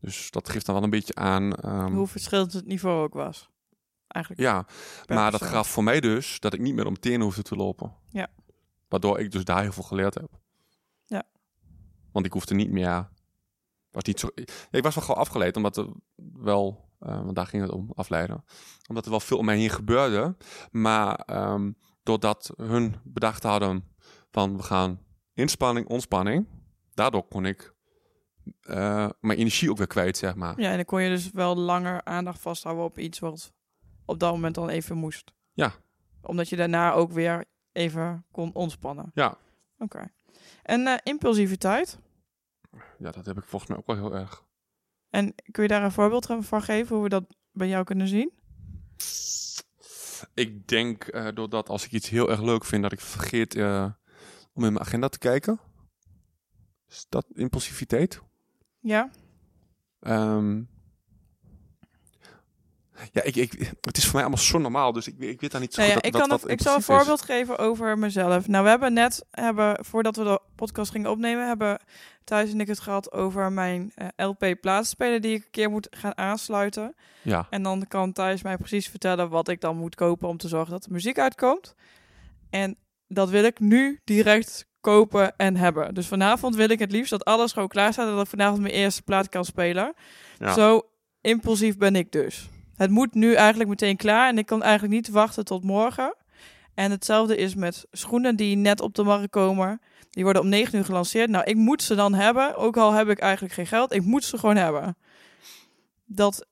Dus 0.00 0.30
dat 0.30 0.48
geeft 0.48 0.66
dan 0.66 0.74
wel 0.74 0.84
een 0.84 0.90
beetje 0.90 1.14
aan. 1.14 1.52
ehm, 1.54 1.92
Hoe 1.92 2.06
verschillend 2.06 2.52
het 2.52 2.66
niveau 2.66 3.02
ook 3.02 3.14
was. 3.14 3.48
Eigenlijk. 4.10 4.44
ja, 4.44 4.66
maar 5.06 5.30
dat 5.30 5.42
gaf 5.42 5.68
voor 5.68 5.84
mij 5.84 6.00
dus 6.00 6.40
dat 6.40 6.52
ik 6.52 6.60
niet 6.60 6.74
meer 6.74 6.86
om 6.86 6.98
tenen 6.98 7.20
hoefde 7.20 7.42
te 7.42 7.56
lopen. 7.56 7.96
Ja. 8.08 8.28
Waardoor 8.88 9.18
ik 9.18 9.30
dus 9.30 9.44
daar 9.44 9.62
heel 9.62 9.72
veel 9.72 9.82
geleerd 9.82 10.14
heb. 10.14 10.30
Ja. 11.04 11.22
Want 12.12 12.26
ik 12.26 12.32
hoefde 12.32 12.54
niet 12.54 12.70
meer. 12.70 13.08
Was 13.90 14.02
niet 14.02 14.20
zo, 14.20 14.28
ik 14.70 14.82
was 14.82 14.94
wel 14.94 15.04
gewoon 15.04 15.20
afgeleid, 15.20 15.56
omdat 15.56 15.76
er 15.76 15.86
wel, 16.32 16.88
eh, 16.98 17.22
want 17.22 17.34
daar 17.34 17.46
ging 17.46 17.62
het 17.62 17.72
om, 17.72 17.92
afleiden. 17.94 18.44
Omdat 18.88 19.04
er 19.04 19.10
wel 19.10 19.20
veel 19.20 19.38
om 19.38 19.44
mij 19.44 19.56
heen 19.56 19.70
gebeurde. 19.70 20.36
Maar 20.70 21.14
ehm, 21.14 21.72
doordat 22.02 22.52
hun 22.56 22.96
bedacht 23.04 23.42
hadden 23.42 23.84
van 24.30 24.56
we 24.56 24.62
gaan 24.62 25.00
inspanning, 25.34 25.88
ontspanning. 25.88 26.48
Daardoor 26.94 27.28
kon 27.28 27.46
ik 27.46 27.74
eh, 28.60 29.08
mijn 29.20 29.38
energie 29.38 29.70
ook 29.70 29.76
weer 29.76 29.86
kwijt, 29.86 30.16
zeg 30.16 30.34
maar. 30.34 30.60
Ja, 30.60 30.70
en 30.70 30.76
dan 30.76 30.84
kon 30.84 31.02
je 31.02 31.08
dus 31.08 31.30
wel 31.30 31.56
langer 31.56 32.04
aandacht 32.04 32.40
vasthouden 32.40 32.84
op 32.84 32.98
iets 32.98 33.18
wat 33.18 33.52
op 34.10 34.18
dat 34.18 34.32
moment 34.32 34.54
dan 34.54 34.68
even 34.68 34.96
moest. 34.96 35.32
Ja. 35.52 35.72
Omdat 36.22 36.48
je 36.48 36.56
daarna 36.56 36.92
ook 36.92 37.12
weer 37.12 37.44
even 37.72 38.26
kon 38.30 38.54
ontspannen. 38.54 39.10
Ja. 39.14 39.38
Oké. 39.78 40.12
En 40.62 40.86
eh, 40.86 40.98
impulsiviteit. 41.02 41.98
Ja, 42.98 43.10
dat 43.10 43.26
heb 43.26 43.36
ik 43.36 43.44
volgens 43.44 43.70
mij 43.70 43.78
ook 43.78 43.86
wel 43.86 43.96
heel 43.96 44.14
erg. 44.14 44.44
En 45.10 45.34
kun 45.50 45.62
je 45.62 45.68
daar 45.68 45.82
een 45.82 45.92
voorbeeld 45.92 46.26
van 46.26 46.62
geven 46.62 46.94
hoe 46.94 47.04
we 47.04 47.10
dat 47.10 47.24
bij 47.52 47.68
jou 47.68 47.84
kunnen 47.84 48.08
zien? 48.08 48.32
Ik 50.34 50.68
denk 50.68 51.04
eh, 51.04 51.28
doordat 51.34 51.68
als 51.68 51.84
ik 51.84 51.92
iets 51.92 52.08
heel 52.08 52.30
erg 52.30 52.42
leuk 52.42 52.64
vind, 52.64 52.82
dat 52.82 52.92
ik 52.92 53.00
vergeet 53.00 53.54
eh, 53.54 53.92
om 54.52 54.64
in 54.64 54.72
mijn 54.72 54.84
agenda 54.86 55.08
te 55.08 55.18
kijken. 55.18 55.60
Is 56.88 57.06
dat 57.08 57.26
impulsiviteit? 57.32 58.22
Ja. 58.80 59.10
Ehm, 60.00 60.62
ja, 63.12 63.22
ik, 63.22 63.36
ik, 63.36 63.72
het 63.80 63.96
is 63.96 64.04
voor 64.04 64.14
mij 64.14 64.22
allemaal 64.22 64.44
zo 64.44 64.58
normaal, 64.58 64.92
dus 64.92 65.06
ik, 65.06 65.18
ik 65.18 65.40
weet 65.40 65.50
daar 65.50 65.60
niet 65.60 65.74
zo 65.74 65.80
Nou 65.80 65.92
goed 65.92 66.02
ja, 66.02 66.10
dat, 66.10 66.22
ik, 66.22 66.28
kan 66.28 66.38
dat, 66.38 66.50
ik 66.50 66.60
zal 66.60 66.72
een 66.72 66.78
is. 66.78 66.84
voorbeeld 66.84 67.22
geven 67.22 67.58
over 67.58 67.98
mezelf. 67.98 68.48
Nou, 68.48 68.64
we 68.64 68.70
hebben 68.70 68.92
net, 68.92 69.24
hebben, 69.30 69.84
voordat 69.84 70.16
we 70.16 70.24
de 70.24 70.40
podcast 70.56 70.90
gingen 70.90 71.10
opnemen, 71.10 71.46
hebben 71.46 71.80
Thijs 72.24 72.52
en 72.52 72.60
ik 72.60 72.66
het 72.66 72.80
gehad 72.80 73.12
over 73.12 73.52
mijn 73.52 73.92
eh, 73.94 74.26
LP 74.26 74.54
plaatsspelen 74.60 75.22
die 75.22 75.34
ik 75.34 75.44
een 75.44 75.50
keer 75.50 75.70
moet 75.70 75.88
gaan 75.90 76.16
aansluiten. 76.18 76.94
Ja, 77.22 77.46
En 77.50 77.62
dan 77.62 77.84
kan 77.88 78.12
Thijs 78.12 78.42
mij 78.42 78.56
precies 78.56 78.88
vertellen 78.88 79.28
wat 79.28 79.48
ik 79.48 79.60
dan 79.60 79.76
moet 79.76 79.94
kopen 79.94 80.28
om 80.28 80.36
te 80.36 80.48
zorgen 80.48 80.70
dat 80.70 80.82
de 80.82 80.92
muziek 80.92 81.18
uitkomt. 81.18 81.74
En 82.50 82.76
dat 83.06 83.30
wil 83.30 83.44
ik 83.44 83.60
nu 83.60 84.00
direct 84.04 84.66
kopen 84.80 85.36
en 85.36 85.56
hebben. 85.56 85.94
Dus 85.94 86.06
vanavond 86.06 86.54
wil 86.54 86.68
ik 86.68 86.78
het 86.78 86.92
liefst 86.92 87.10
dat 87.10 87.24
alles 87.24 87.52
gewoon 87.52 87.68
klaar 87.68 87.92
staat 87.92 88.08
en 88.08 88.14
dat 88.14 88.24
ik 88.24 88.30
vanavond 88.30 88.60
mijn 88.60 88.74
eerste 88.74 89.02
plaat 89.02 89.28
kan 89.28 89.44
spelen. 89.44 89.94
ja. 90.38 90.52
Zo 90.52 90.82
impulsief 91.20 91.76
ben 91.76 91.96
ik 91.96 92.12
dus. 92.12 92.48
Het 92.80 92.90
moet 92.90 93.14
nu 93.14 93.34
eigenlijk 93.34 93.68
meteen 93.68 93.96
klaar 93.96 94.28
en 94.28 94.38
ik 94.38 94.46
kan 94.46 94.62
eigenlijk 94.62 94.92
niet 94.92 95.08
wachten 95.08 95.44
tot 95.44 95.64
morgen. 95.64 96.14
En 96.74 96.90
hetzelfde 96.90 97.36
is 97.36 97.54
met 97.54 97.86
schoenen 97.90 98.36
die 98.36 98.56
net 98.56 98.80
op 98.80 98.94
de 98.94 99.02
markt 99.02 99.30
komen. 99.30 99.80
Die 100.10 100.24
worden 100.24 100.42
om 100.42 100.48
9 100.48 100.78
uur 100.78 100.84
gelanceerd. 100.84 101.30
Nou, 101.30 101.44
ik 101.44 101.56
moet 101.56 101.82
ze 101.82 101.94
dan 101.94 102.14
hebben, 102.14 102.56
ook 102.56 102.76
al 102.76 102.92
heb 102.92 103.08
ik 103.08 103.18
eigenlijk 103.18 103.54
geen 103.54 103.66
geld. 103.66 103.92
Ik 103.92 104.04
moet 104.04 104.24
ze 104.24 104.38
gewoon 104.38 104.56
hebben. 104.56 104.96
Dat, 106.04 106.46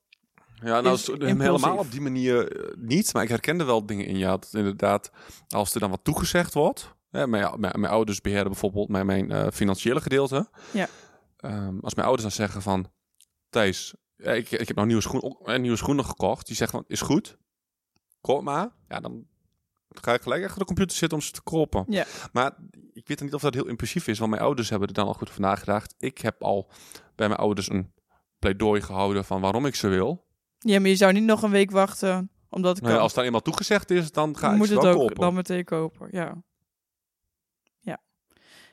Ja, 0.63 0.81
nou, 0.81 0.95
is 0.95 1.07
helemaal 1.07 1.77
op 1.77 1.91
die 1.91 2.01
manier 2.01 2.51
eh, 2.51 2.77
niet. 2.77 3.13
Maar 3.13 3.23
ik 3.23 3.29
herkende 3.29 3.63
wel 3.63 3.85
dingen 3.85 4.05
in. 4.05 4.17
Ja, 4.17 4.31
dat 4.31 4.49
inderdaad, 4.53 5.11
als 5.47 5.73
er 5.73 5.79
dan 5.79 5.89
wat 5.89 6.03
toegezegd 6.03 6.53
wordt. 6.53 6.93
Hè, 7.11 7.27
mijn, 7.27 7.59
mijn, 7.59 7.79
mijn 7.79 7.93
ouders 7.93 8.21
beheren 8.21 8.47
bijvoorbeeld 8.47 8.89
mijn, 8.89 9.05
mijn 9.05 9.31
eh, 9.31 9.47
financiële 9.53 10.01
gedeelte. 10.01 10.49
Ja. 10.71 10.87
Ehm, 11.37 11.79
als 11.81 11.93
mijn 11.93 12.07
ouders 12.07 12.21
dan 12.21 12.45
zeggen 12.45 12.61
van... 12.61 12.91
Thijs, 13.49 13.95
eh, 14.19 14.35
ik, 14.35 14.51
ik 14.51 14.67
heb 14.67 14.75
nou 14.75 14.87
nieuwe, 14.87 15.01
schoen, 15.01 15.37
een 15.43 15.61
nieuwe 15.61 15.77
schoenen 15.77 16.05
gekocht. 16.05 16.47
Die 16.47 16.55
zeggen 16.55 16.79
van, 16.79 16.87
is 16.89 17.01
goed. 17.01 17.37
Koop 18.21 18.43
maar. 18.43 18.69
Ja, 18.87 18.99
dan 18.99 19.27
ga 19.89 20.13
ik 20.13 20.21
gelijk 20.21 20.43
achter 20.43 20.59
de 20.59 20.65
computer 20.65 20.97
zitten 20.97 21.17
om 21.17 21.23
ze 21.23 21.31
te 21.31 21.41
kopen. 21.41 21.85
Ja. 21.87 22.05
Maar 22.31 22.55
ik 22.93 23.07
weet 23.07 23.21
niet 23.21 23.33
of 23.33 23.41
dat 23.41 23.53
heel 23.53 23.67
impulsief 23.67 24.07
is. 24.07 24.19
Want 24.19 24.31
mijn 24.31 24.43
ouders 24.43 24.69
hebben 24.69 24.87
er 24.87 24.93
dan 24.93 25.07
al 25.07 25.13
goed 25.13 25.29
over 25.29 25.41
nagedacht. 25.41 25.95
Ik 25.97 26.17
heb 26.17 26.43
al 26.43 26.71
bij 27.15 27.27
mijn 27.27 27.39
ouders 27.39 27.69
een 27.69 27.93
pleidooi 28.39 28.81
gehouden 28.81 29.25
van 29.25 29.41
waarom 29.41 29.65
ik 29.65 29.75
ze 29.75 29.87
wil. 29.87 30.25
ja, 30.59 30.79
maar 30.79 30.89
je 30.89 30.95
zou 30.95 31.13
niet 31.13 31.23
nog 31.23 31.41
een 31.43 31.51
week 31.51 31.71
wachten, 31.71 32.31
omdat 32.49 32.77
ik 32.77 32.83
Nou 32.83 32.99
als 32.99 33.13
dan 33.13 33.23
eenmaal 33.23 33.41
toegezegd 33.41 33.91
is, 33.91 34.11
dan 34.11 34.37
ga 34.37 34.53
ik 34.53 34.61
het 34.61 34.69
wel 34.69 34.85
ook 34.85 34.97
kopen. 34.97 35.15
dan 35.15 35.33
meteen 35.33 35.63
kopen. 35.63 36.07
Ja. 36.11 36.43
Ja. 37.79 38.01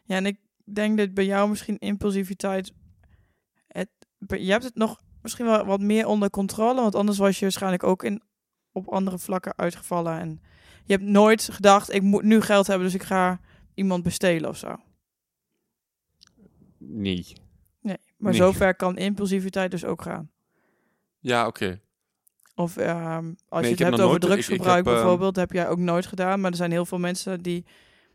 Ja, 0.02 0.16
en 0.16 0.26
ik 0.26 0.38
denk 0.64 0.98
dat 0.98 1.14
bij 1.14 1.24
jou 1.24 1.48
misschien 1.48 1.78
impulsiviteit. 1.78 2.72
Het, 3.66 3.88
je 4.18 4.50
hebt 4.50 4.64
het 4.64 4.74
nog 4.74 5.00
misschien 5.26 5.46
wel 5.46 5.64
wat 5.64 5.80
meer 5.80 6.06
onder 6.06 6.30
controle, 6.30 6.80
want 6.80 6.94
anders 6.94 7.18
was 7.18 7.36
je 7.38 7.42
waarschijnlijk 7.44 7.82
ook 7.82 8.02
in, 8.04 8.22
op 8.72 8.88
andere 8.88 9.18
vlakken 9.18 9.56
uitgevallen. 9.56 10.18
En 10.18 10.40
je 10.84 10.92
hebt 10.92 11.04
nooit 11.04 11.48
gedacht, 11.52 11.92
ik 11.92 12.02
moet 12.02 12.22
nu 12.22 12.40
geld 12.40 12.66
hebben, 12.66 12.84
dus 12.86 12.94
ik 12.94 13.02
ga 13.02 13.40
iemand 13.74 14.02
bestelen 14.02 14.48
of 14.50 14.56
zo. 14.56 14.76
Nee. 16.78 17.26
Nee, 17.80 17.96
maar 18.16 18.30
Nee. 18.32 18.40
zover 18.40 18.74
kan 18.74 18.96
impulsiviteit 18.98 19.70
dus 19.70 19.84
ook 19.84 20.02
gaan. 20.02 20.30
Ja, 21.18 21.46
oké. 21.46 21.80
Of 22.54 22.76
ehm, 22.76 23.32
als 23.48 23.60
Nee, 23.60 23.70
je 23.70 23.76
het 23.76 23.78
heb 23.78 23.78
hebt 23.78 23.92
over 24.02 24.06
nooit- 24.06 24.22
ik- 24.22 24.28
ik 24.28 24.34
drugsgebruik 24.34 24.84
heb, 24.84 24.86
ehm, 24.86 24.94
bijvoorbeeld, 24.94 25.36
heb 25.36 25.52
jij 25.52 25.68
ook 25.68 25.78
nooit 25.78 26.06
gedaan. 26.06 26.40
Maar 26.40 26.50
er 26.50 26.56
zijn 26.56 26.70
heel 26.70 26.86
veel 26.86 26.98
mensen 26.98 27.42
die 27.42 27.64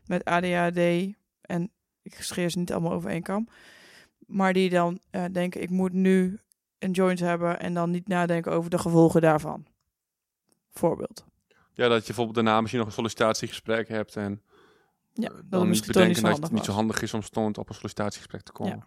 met 0.06 0.24
ADHD, 0.24 1.14
en 1.40 1.70
ik 2.02 2.14
scheer 2.22 2.50
ze 2.50 2.58
niet 2.58 2.72
allemaal 2.72 2.92
over 2.92 3.10
één 3.10 3.22
kam, 3.22 3.48
maar 4.26 4.52
die 4.52 4.70
dan 4.70 5.00
eh, 5.10 5.24
denken, 5.32 5.62
ik 5.62 5.70
moet 5.70 5.92
nu 5.92 6.40
een 6.82 6.90
joint 6.90 7.20
hebben 7.20 7.60
en 7.60 7.74
dan 7.74 7.90
niet 7.90 8.08
nadenken 8.08 8.52
over 8.52 8.70
de 8.70 8.78
gevolgen 8.78 9.20
daarvan. 9.20 9.66
Voorbeeld. 10.70 11.24
Ja, 11.74 11.88
dat 11.88 12.00
je 12.00 12.06
bijvoorbeeld 12.06 12.34
daarna 12.34 12.60
misschien 12.60 12.78
nog 12.78 12.88
een 12.88 12.94
sollicitatiegesprek 12.94 13.88
hebt 13.88 14.16
en 14.16 14.42
Ja, 15.12 15.30
eh, 15.30 15.38
dan 15.44 15.70
is 15.70 15.76
niet 15.76 15.86
bedenken 15.86 16.14
zo 16.14 16.20
dat 16.22 16.30
handig 16.30 16.48
het 16.48 16.58
niet 16.58 16.64
zo 16.64 16.72
handig 16.72 17.02
is 17.02 17.14
om 17.14 17.22
stond 17.22 17.58
op 17.58 17.68
een 17.68 17.74
sollicitatiegesprek 17.74 18.42
te 18.42 18.52
komen. 18.52 18.86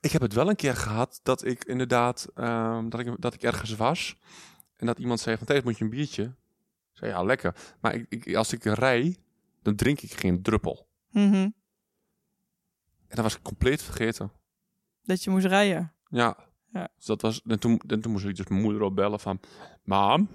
Ik 0.00 0.10
heb 0.10 0.22
het 0.22 0.32
wel 0.32 0.48
een 0.48 0.56
keer 0.56 0.76
gehad 0.76 1.20
dat 1.22 1.44
ik 1.44 1.64
inderdaad, 1.64 2.28
ehm, 2.34 2.88
dat, 2.88 3.00
ik, 3.00 3.14
dat 3.18 3.34
ik 3.34 3.42
ergens 3.42 3.76
was 3.76 4.16
en 4.76 4.86
dat 4.86 4.98
iemand 4.98 5.20
zei 5.20 5.36
van, 5.36 5.46
Thijs, 5.46 5.62
moet 5.62 5.78
je 5.78 5.84
een 5.84 5.90
biertje? 5.90 6.22
Ik 6.22 7.02
zei, 7.02 7.10
ja, 7.10 7.22
lekker. 7.22 7.54
Maar 7.80 7.94
ik, 7.94 8.06
ik, 8.08 8.34
als 8.34 8.52
ik 8.52 8.64
rij, 8.64 9.16
dan 9.62 9.76
drink 9.76 10.00
ik 10.00 10.12
geen 10.12 10.42
druppel. 10.42 10.88
Mhm. 11.10 11.34
En 11.34 13.14
dat 13.14 13.24
was 13.24 13.36
ik 13.36 13.42
compleet 13.42 13.82
vergeten. 13.82 14.32
Dat 15.02 15.24
je 15.24 15.30
moest 15.30 15.46
rijden. 15.46 15.92
Ja. 16.08 16.36
Ja. 16.76 16.88
Dus 16.96 17.04
dat 17.06 17.22
was, 17.22 17.42
en, 17.46 17.60
toen, 17.60 17.80
en 17.86 18.00
toen 18.00 18.12
moest 18.12 18.24
ik 18.24 18.36
dus 18.36 18.46
mijn 18.46 18.60
moeder 18.62 18.82
opbellen 18.82 19.20
van, 19.20 19.40
mam, 19.84 20.28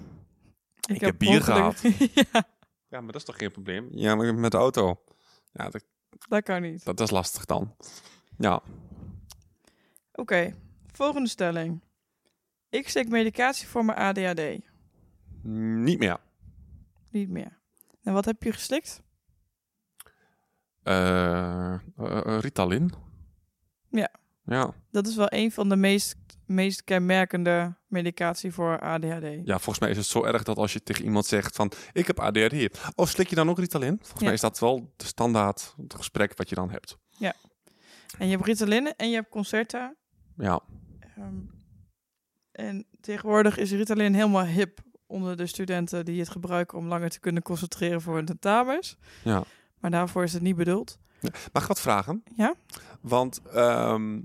Ik 0.88 1.02
heb 1.02 1.18
bier 1.18 1.30
ongeluk- 1.30 1.78
ja, 2.32 2.44
Ja, 2.90 3.02
maar 3.02 3.12
dat 3.12 3.16
is 3.16 3.24
toch 3.24 3.38
geen 3.38 3.52
probleem? 3.52 3.88
Ja, 3.92 4.16
maar 4.16 4.36
met 4.36 4.52
de 4.52 4.58
auto. 4.58 5.02
Ja, 5.54 5.70
dat, 5.70 5.84
dat 6.28 6.44
kan 6.44 6.62
niet. 6.62 6.86
dat 6.86 7.00
is 7.00 7.10
lastig 7.12 7.46
dan. 7.46 7.76
Ja. 8.38 8.62
Oké, 10.14 10.56
volgende 10.92 11.30
stelling. 11.30 11.82
Ik 12.70 12.90
slik 12.90 13.10
medicatie 13.10 13.68
voor 13.68 13.86
mijn 13.86 13.98
ADHD. 13.98 14.42
Niet 15.84 16.00
meer. 16.00 16.18
Niet 17.10 17.30
meer. 17.30 17.60
En 18.04 18.14
wat 18.14 18.26
heb 18.26 18.44
je 18.44 18.52
geslikt? 18.54 19.02
Eh, 20.84 21.76
Ritalin. 22.40 22.92
Ja. 23.90 24.10
Ja. 24.46 24.74
Dat 24.92 25.08
is 25.08 25.16
wel 25.16 25.28
een 25.30 25.52
van 25.52 25.70
de 25.70 25.76
meest, 25.76 26.16
meest 26.52 26.84
kenmerkende 26.84 27.76
medicatie 27.88 28.52
voor 28.54 28.80
ADHD. 28.80 29.24
ja, 29.46 29.54
volgens 29.60 29.80
mij 29.80 29.90
is 29.90 29.98
het 29.98 30.06
zo 30.06 30.24
erg 30.24 30.44
dat 30.44 30.58
als 30.58 30.74
je 30.74 30.84
tegen 30.84 31.04
iemand 31.04 31.26
zegt 31.26 31.56
van... 31.56 31.72
Ik 31.94 32.08
heb 32.08 32.20
ADHD. 32.20 32.80
Oh, 32.96 33.06
slik 33.06 33.28
je 33.30 33.36
dan 33.36 33.50
ook 33.50 33.60
Ritalin? 33.60 33.98
Volgens 33.98 34.20
Ja. 34.20 34.26
mij 34.26 34.34
is 34.34 34.42
dat 34.42 34.60
wel 34.60 34.94
de 34.98 35.06
standaard 35.06 35.74
het 35.78 35.94
gesprek 35.94 36.38
wat 36.38 36.50
je 36.50 36.56
dan 36.56 36.70
hebt. 36.70 36.98
En 38.18 38.26
je 38.28 38.32
hebt 38.36 38.46
Ritalin 38.48 38.94
en 38.96 39.10
je 39.10 39.16
hebt 39.16 39.30
Concerta. 39.30 39.96
Ja. 40.38 40.60
Ehm, 41.16 41.36
en 42.52 42.86
tegenwoordig 43.02 43.58
is 43.58 43.72
Ritalin 43.72 44.14
helemaal 44.14 44.46
hip 44.46 44.80
onder 45.08 45.38
de 45.38 45.46
studenten 45.46 46.06
die 46.06 46.20
het 46.20 46.30
gebruiken 46.30 46.78
om 46.78 46.88
langer 46.88 47.10
te 47.10 47.20
kunnen 47.20 47.42
concentreren 47.42 48.02
voor 48.02 48.16
hun 48.16 48.26
tentamens. 48.26 48.98
Ja. 49.24 49.44
Maar 49.80 49.92
daarvoor 49.92 50.24
is 50.24 50.34
het 50.34 50.42
niet 50.42 50.56
bedoeld. 50.56 50.98
Mag 51.54 51.62
ik 51.62 51.68
wat 51.68 51.82
vragen? 51.82 52.24
Ja? 52.36 52.54
Want 53.02 53.42
ehm 53.54 54.20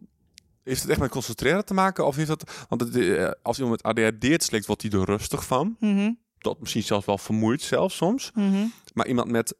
heeft 0.66 0.82
het 0.82 0.90
echt 0.90 1.00
met 1.00 1.10
concentreren 1.10 1.64
te 1.64 1.74
maken? 1.74 2.06
Of 2.06 2.16
heeft 2.16 2.28
dat... 2.28 2.66
Want 2.68 2.80
het, 2.80 2.96
eh, 2.96 3.30
als 3.42 3.58
iemand 3.58 3.82
met 3.82 3.96
ADHD 3.96 4.28
het 4.28 4.42
slikt, 4.42 4.66
wordt 4.66 4.82
hij 4.82 4.90
er 4.90 5.04
rustig 5.04 5.44
van. 5.46 5.76
Mhm, 5.80 6.12
Dat 6.38 6.60
misschien 6.60 6.82
zelfs 6.82 7.06
wel 7.06 7.18
vermoeid 7.18 7.62
zelfs 7.62 7.96
soms. 7.96 8.30
mhm. 8.34 8.66
Maar 8.94 9.06
iemand 9.06 9.30
met 9.30 9.54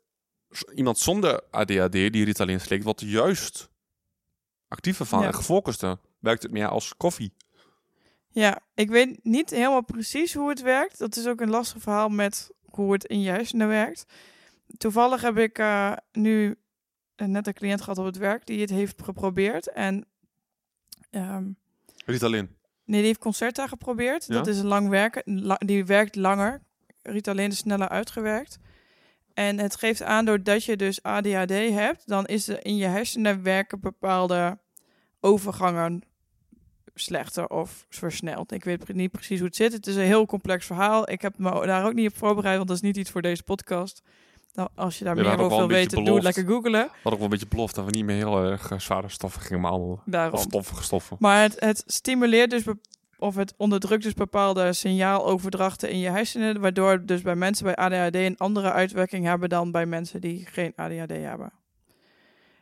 iemand 0.75 0.99
zonder 0.99 1.43
ADHD 1.51 1.93
die 1.93 2.25
Ritalin 2.25 2.61
slikt, 2.61 2.85
wordt 2.85 3.01
er 3.01 3.07
juist 3.07 3.69
actiever 4.69 5.07
van 5.07 5.21
Ja. 5.21 5.27
en 5.27 5.35
gefocuster. 5.35 5.97
Werkt 6.19 6.43
het 6.43 6.53
meer 6.53 6.69
als 6.69 6.97
koffie? 6.97 7.33
Ja, 8.29 8.59
ik 8.75 8.91
weet 8.91 9.25
niet 9.25 9.51
helemaal 9.51 9.85
precies 9.85 10.35
hoe 10.35 10.49
het 10.49 10.63
werkt. 10.63 10.99
Dat 10.99 11.17
is 11.17 11.27
ook 11.27 11.41
een 11.41 11.51
lastig 11.51 11.83
verhaal 11.83 12.09
met 12.09 12.51
hoe 12.65 12.93
het 12.93 13.05
in 13.05 13.21
je 13.21 13.31
hersenen 13.31 13.69
werkt. 13.69 14.05
Toevallig 14.77 15.21
heb 15.23 15.39
ik 15.39 15.59
eh, 15.59 15.93
nu 16.13 16.57
eh, 17.15 17.27
net 17.27 17.47
een 17.47 17.53
cliënt 17.55 17.81
gehad 17.81 17.99
op 17.99 18.05
het 18.05 18.17
werk 18.17 18.47
die 18.47 18.61
het 18.61 18.71
heeft 18.71 19.03
geprobeerd. 19.03 19.73
En 19.73 20.07
ehm, 21.11 21.45
Ritalin. 22.05 22.49
nee, 22.85 22.99
die 22.99 23.07
heeft 23.07 23.19
Concerta 23.19 23.67
geprobeerd. 23.67 24.27
Ja? 24.27 24.35
Dat 24.35 24.47
is 24.47 24.59
een 24.59 24.67
lang 24.67 24.89
werken. 24.89 25.23
la- 25.43 25.61
die 25.67 25.85
werkt 25.85 26.15
langer. 26.17 26.63
Ritalin 27.03 27.51
is 27.51 27.57
sneller 27.59 27.89
uitgewerkt. 27.89 28.59
En 29.35 29.59
het 29.59 29.77
geeft 29.77 30.03
aan, 30.03 30.25
doordat 30.25 30.65
je 30.65 30.77
dus 30.77 31.03
ADHD 31.03 31.51
hebt, 31.51 32.07
dan 32.09 32.27
is 32.27 32.49
er 32.49 32.65
in 32.65 32.77
je 32.77 32.87
hersenen 32.87 33.43
werken 33.43 33.81
bepaalde 33.81 34.59
overgangen 35.21 36.03
slechter 36.95 37.49
of 37.49 37.87
versneld. 37.89 38.53
Ik 38.53 38.65
weet 38.65 38.93
niet 38.95 39.11
precies 39.11 39.39
hoe 39.39 39.47
het 39.47 39.57
zit. 39.57 39.73
Het 39.73 39.87
is 39.87 39.97
een 39.97 40.03
heel 40.03 40.27
complex 40.27 40.67
verhaal. 40.67 41.11
Ik 41.11 41.23
heb 41.23 41.39
me 41.39 41.67
daar 41.67 41.87
ook 41.87 41.95
niet 41.95 42.11
op 42.11 42.17
voorbereid, 42.17 42.57
want 42.57 42.69
dat 42.69 42.77
is 42.77 42.83
niet 42.83 42.97
iets 42.97 43.11
voor 43.11 43.23
deze 43.23 43.43
podcast. 43.43 44.03
Nou, 44.57 44.69
als 44.75 44.99
je 44.99 45.05
daar 45.05 45.15
meer 45.15 45.39
over 45.39 45.57
wil 45.57 45.69
weten, 45.69 46.05
doe 46.05 46.15
het 46.15 46.23
lekker 46.25 46.47
googlen. 46.47 46.89
Had 47.03 47.13
ook 47.13 47.13
wel 47.13 47.23
een 47.23 47.29
beetje 47.29 47.47
beloofd 47.47 47.75
dat 47.75 47.85
we 47.85 47.91
niet 47.91 48.05
meer 48.05 48.17
heel 48.17 48.43
erg 48.45 48.71
eh, 48.71 48.79
zware 48.79 49.09
stoffen 49.09 49.41
gingen 49.41 49.63
behandelen. 49.63 50.01
Daarom. 50.05 50.41
Stoffige 50.41 50.83
stoffen. 50.83 51.17
Maar 51.21 51.43
het, 51.43 51.61
het 51.61 51.83
stimuleert 51.87 52.51
dus, 52.51 52.63
of 53.19 53.35
het 53.35 53.55
onderdrukt 53.57 54.03
dus 54.03 54.15
bepaalde 54.15 54.73
signaaloverdrachten 54.73 55.91
in 55.91 55.99
je 55.99 56.11
hersenen, 56.11 56.61
waardoor 56.61 57.05
dus 57.07 57.23
bij 57.23 57.37
mensen 57.37 57.65
bij 57.65 57.75
ADHD 57.75 58.15
een 58.15 58.37
andere 58.37 58.73
uitwerking 58.73 59.25
hebben 59.25 59.49
dan 59.49 59.71
bij 59.71 59.87
mensen 59.87 60.21
die 60.21 60.47
geen 60.47 60.73
ADHD 60.77 61.11
hebben. 61.11 61.53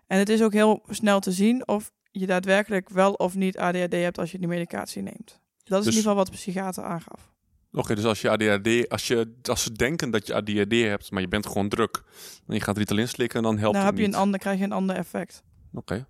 En 0.06 0.18
het 0.18 0.28
is 0.28 0.42
ook 0.42 0.52
heel 0.52 0.82
snel 0.88 1.20
te 1.20 1.32
zien 1.32 1.68
of 1.68 1.90
je 2.10 2.26
daadwerkelijk 2.26 2.88
wel 2.88 3.12
of 3.12 3.34
niet 3.34 3.58
ADHD 3.58 3.92
hebt 3.92 4.18
als 4.18 4.32
je 4.32 4.38
die 4.38 4.48
medicatie 4.48 5.02
neemt. 5.02 5.40
Dat 5.64 5.78
is 5.78 5.84
Dus- 5.84 5.86
in 5.86 5.86
ieder 5.86 5.96
geval 5.96 6.14
wat 6.14 6.26
de 6.26 6.32
psychiater 6.32 6.84
aangaf. 6.84 7.33
Oké, 7.74 7.94
dus 7.94 8.04
als 8.04 8.20
je 8.20 8.30
ADHD, 8.30 8.88
als, 8.88 9.06
je, 9.06 9.34
als 9.42 9.62
ze 9.62 9.72
denken 9.72 10.10
dat 10.10 10.26
je 10.26 10.34
ADHD 10.34 10.72
hebt, 10.72 11.10
maar 11.10 11.20
je 11.20 11.28
bent 11.28 11.46
gewoon 11.46 11.68
druk, 11.68 12.02
en 12.46 12.54
je 12.54 12.60
gaat 12.60 12.76
Ritalin 12.76 13.08
slikken, 13.08 13.42
dan 13.42 13.58
helpt 13.58 13.76
Dan 13.76 13.84
heb 13.84 13.96
je 13.96 14.04
niet. 14.04 14.14
een 14.14 14.20
ander, 14.20 14.40
krijg 14.40 14.58
je 14.58 14.64
een 14.64 14.72
ander 14.72 14.96
effect. 14.96 15.42
Oké, 15.72 16.06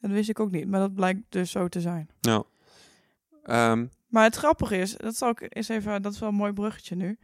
Dat 0.00 0.10
wist 0.10 0.28
ik 0.28 0.40
ook 0.40 0.50
niet, 0.50 0.68
maar 0.68 0.80
dat 0.80 0.94
blijkt 0.94 1.20
dus 1.28 1.50
zo 1.50 1.68
te 1.68 1.80
zijn. 1.80 2.10
ja. 2.20 2.42
Ehm, 3.44 3.86
Maar 4.08 4.24
het 4.24 4.36
grappige 4.36 4.76
is, 4.76 4.96
dat 4.96 5.16
zal 5.16 5.28
ik 5.30 5.46
eens 5.48 5.68
even, 5.68 6.02
dat 6.02 6.12
is 6.12 6.18
wel 6.18 6.28
een 6.28 6.34
mooi 6.34 6.52
bruggetje 6.52 6.96
nu. 6.96 7.18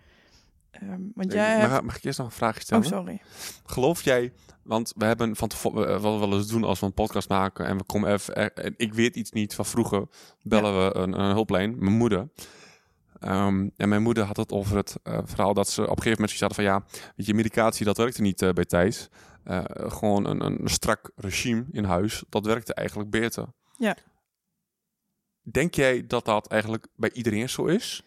Ehm, 0.71 1.01
want 1.15 1.33
jij 1.33 1.61
mag, 1.61 1.71
hebt... 1.71 1.85
mag 1.85 1.97
ik 1.97 2.05
eerst 2.05 2.19
nog 2.19 2.27
een 2.27 2.33
vraagje 2.33 2.59
Oh, 2.61 2.65
stellen? 2.67 2.85
sorry. 2.85 3.21
Geloof 3.67 4.03
jij, 4.03 4.33
want 4.63 4.93
we 4.97 5.05
hebben 5.05 5.37
van 5.37 5.49
tevoren 5.49 6.03
wel 6.03 6.21
wel 6.21 6.33
eens 6.33 6.49
doen 6.49 6.65
als 6.65 6.81
we 6.81 6.87
een 6.87 6.93
podcast 6.95 7.29
maken 7.29 7.67
en 7.67 7.77
we 7.77 7.85
komen 7.85 8.13
even, 8.13 8.55
en 8.57 8.75
ik 8.77 8.95
weet 8.95 9.17
iets 9.17 9.31
niet 9.31 9.55
van 9.55 9.65
vroeger, 9.67 10.07
bellen 10.43 10.85
we 10.85 10.97
een, 10.97 11.21
een 11.21 11.33
hulplijn, 11.35 11.75
mijn 11.79 11.97
moeder. 11.97 12.29
Ehm, 13.21 13.69
en 13.77 13.89
mijn 13.89 14.03
moeder 14.03 14.25
had 14.25 14.37
het 14.37 14.53
over 14.53 14.77
het 14.77 14.97
eh, 15.03 15.19
verhaal 15.25 15.55
dat 15.55 15.69
ze 15.69 15.83
op 15.83 15.97
een 15.97 16.03
gegeven 16.03 16.21
moment 16.21 16.41
hadden 16.41 16.57
van 16.57 16.65
ja, 16.65 16.85
weet 17.17 17.27
je, 17.27 17.35
medicatie 17.35 17.85
dat 17.85 17.97
werkte 17.97 18.23
niet 18.23 18.43
eh, 18.43 18.51
bij 18.51 18.65
Thijs. 18.65 19.09
Eh, 19.45 19.65
gewoon 19.75 20.27
een, 20.27 20.45
een 20.45 20.69
strak 20.69 21.11
regime 21.17 21.65
in 21.71 21.85
huis, 21.85 22.25
dat 22.29 22.47
werkte 22.47 22.75
eigenlijk 22.75 23.11
beter. 23.11 23.47
Ja. 23.77 23.97
Denk 25.43 25.75
jij 25.75 26.07
dat 26.07 26.25
dat 26.25 26.47
eigenlijk 26.47 26.87
bij 26.95 27.11
iedereen 27.13 27.49
zo 27.49 27.65
is? 27.65 28.03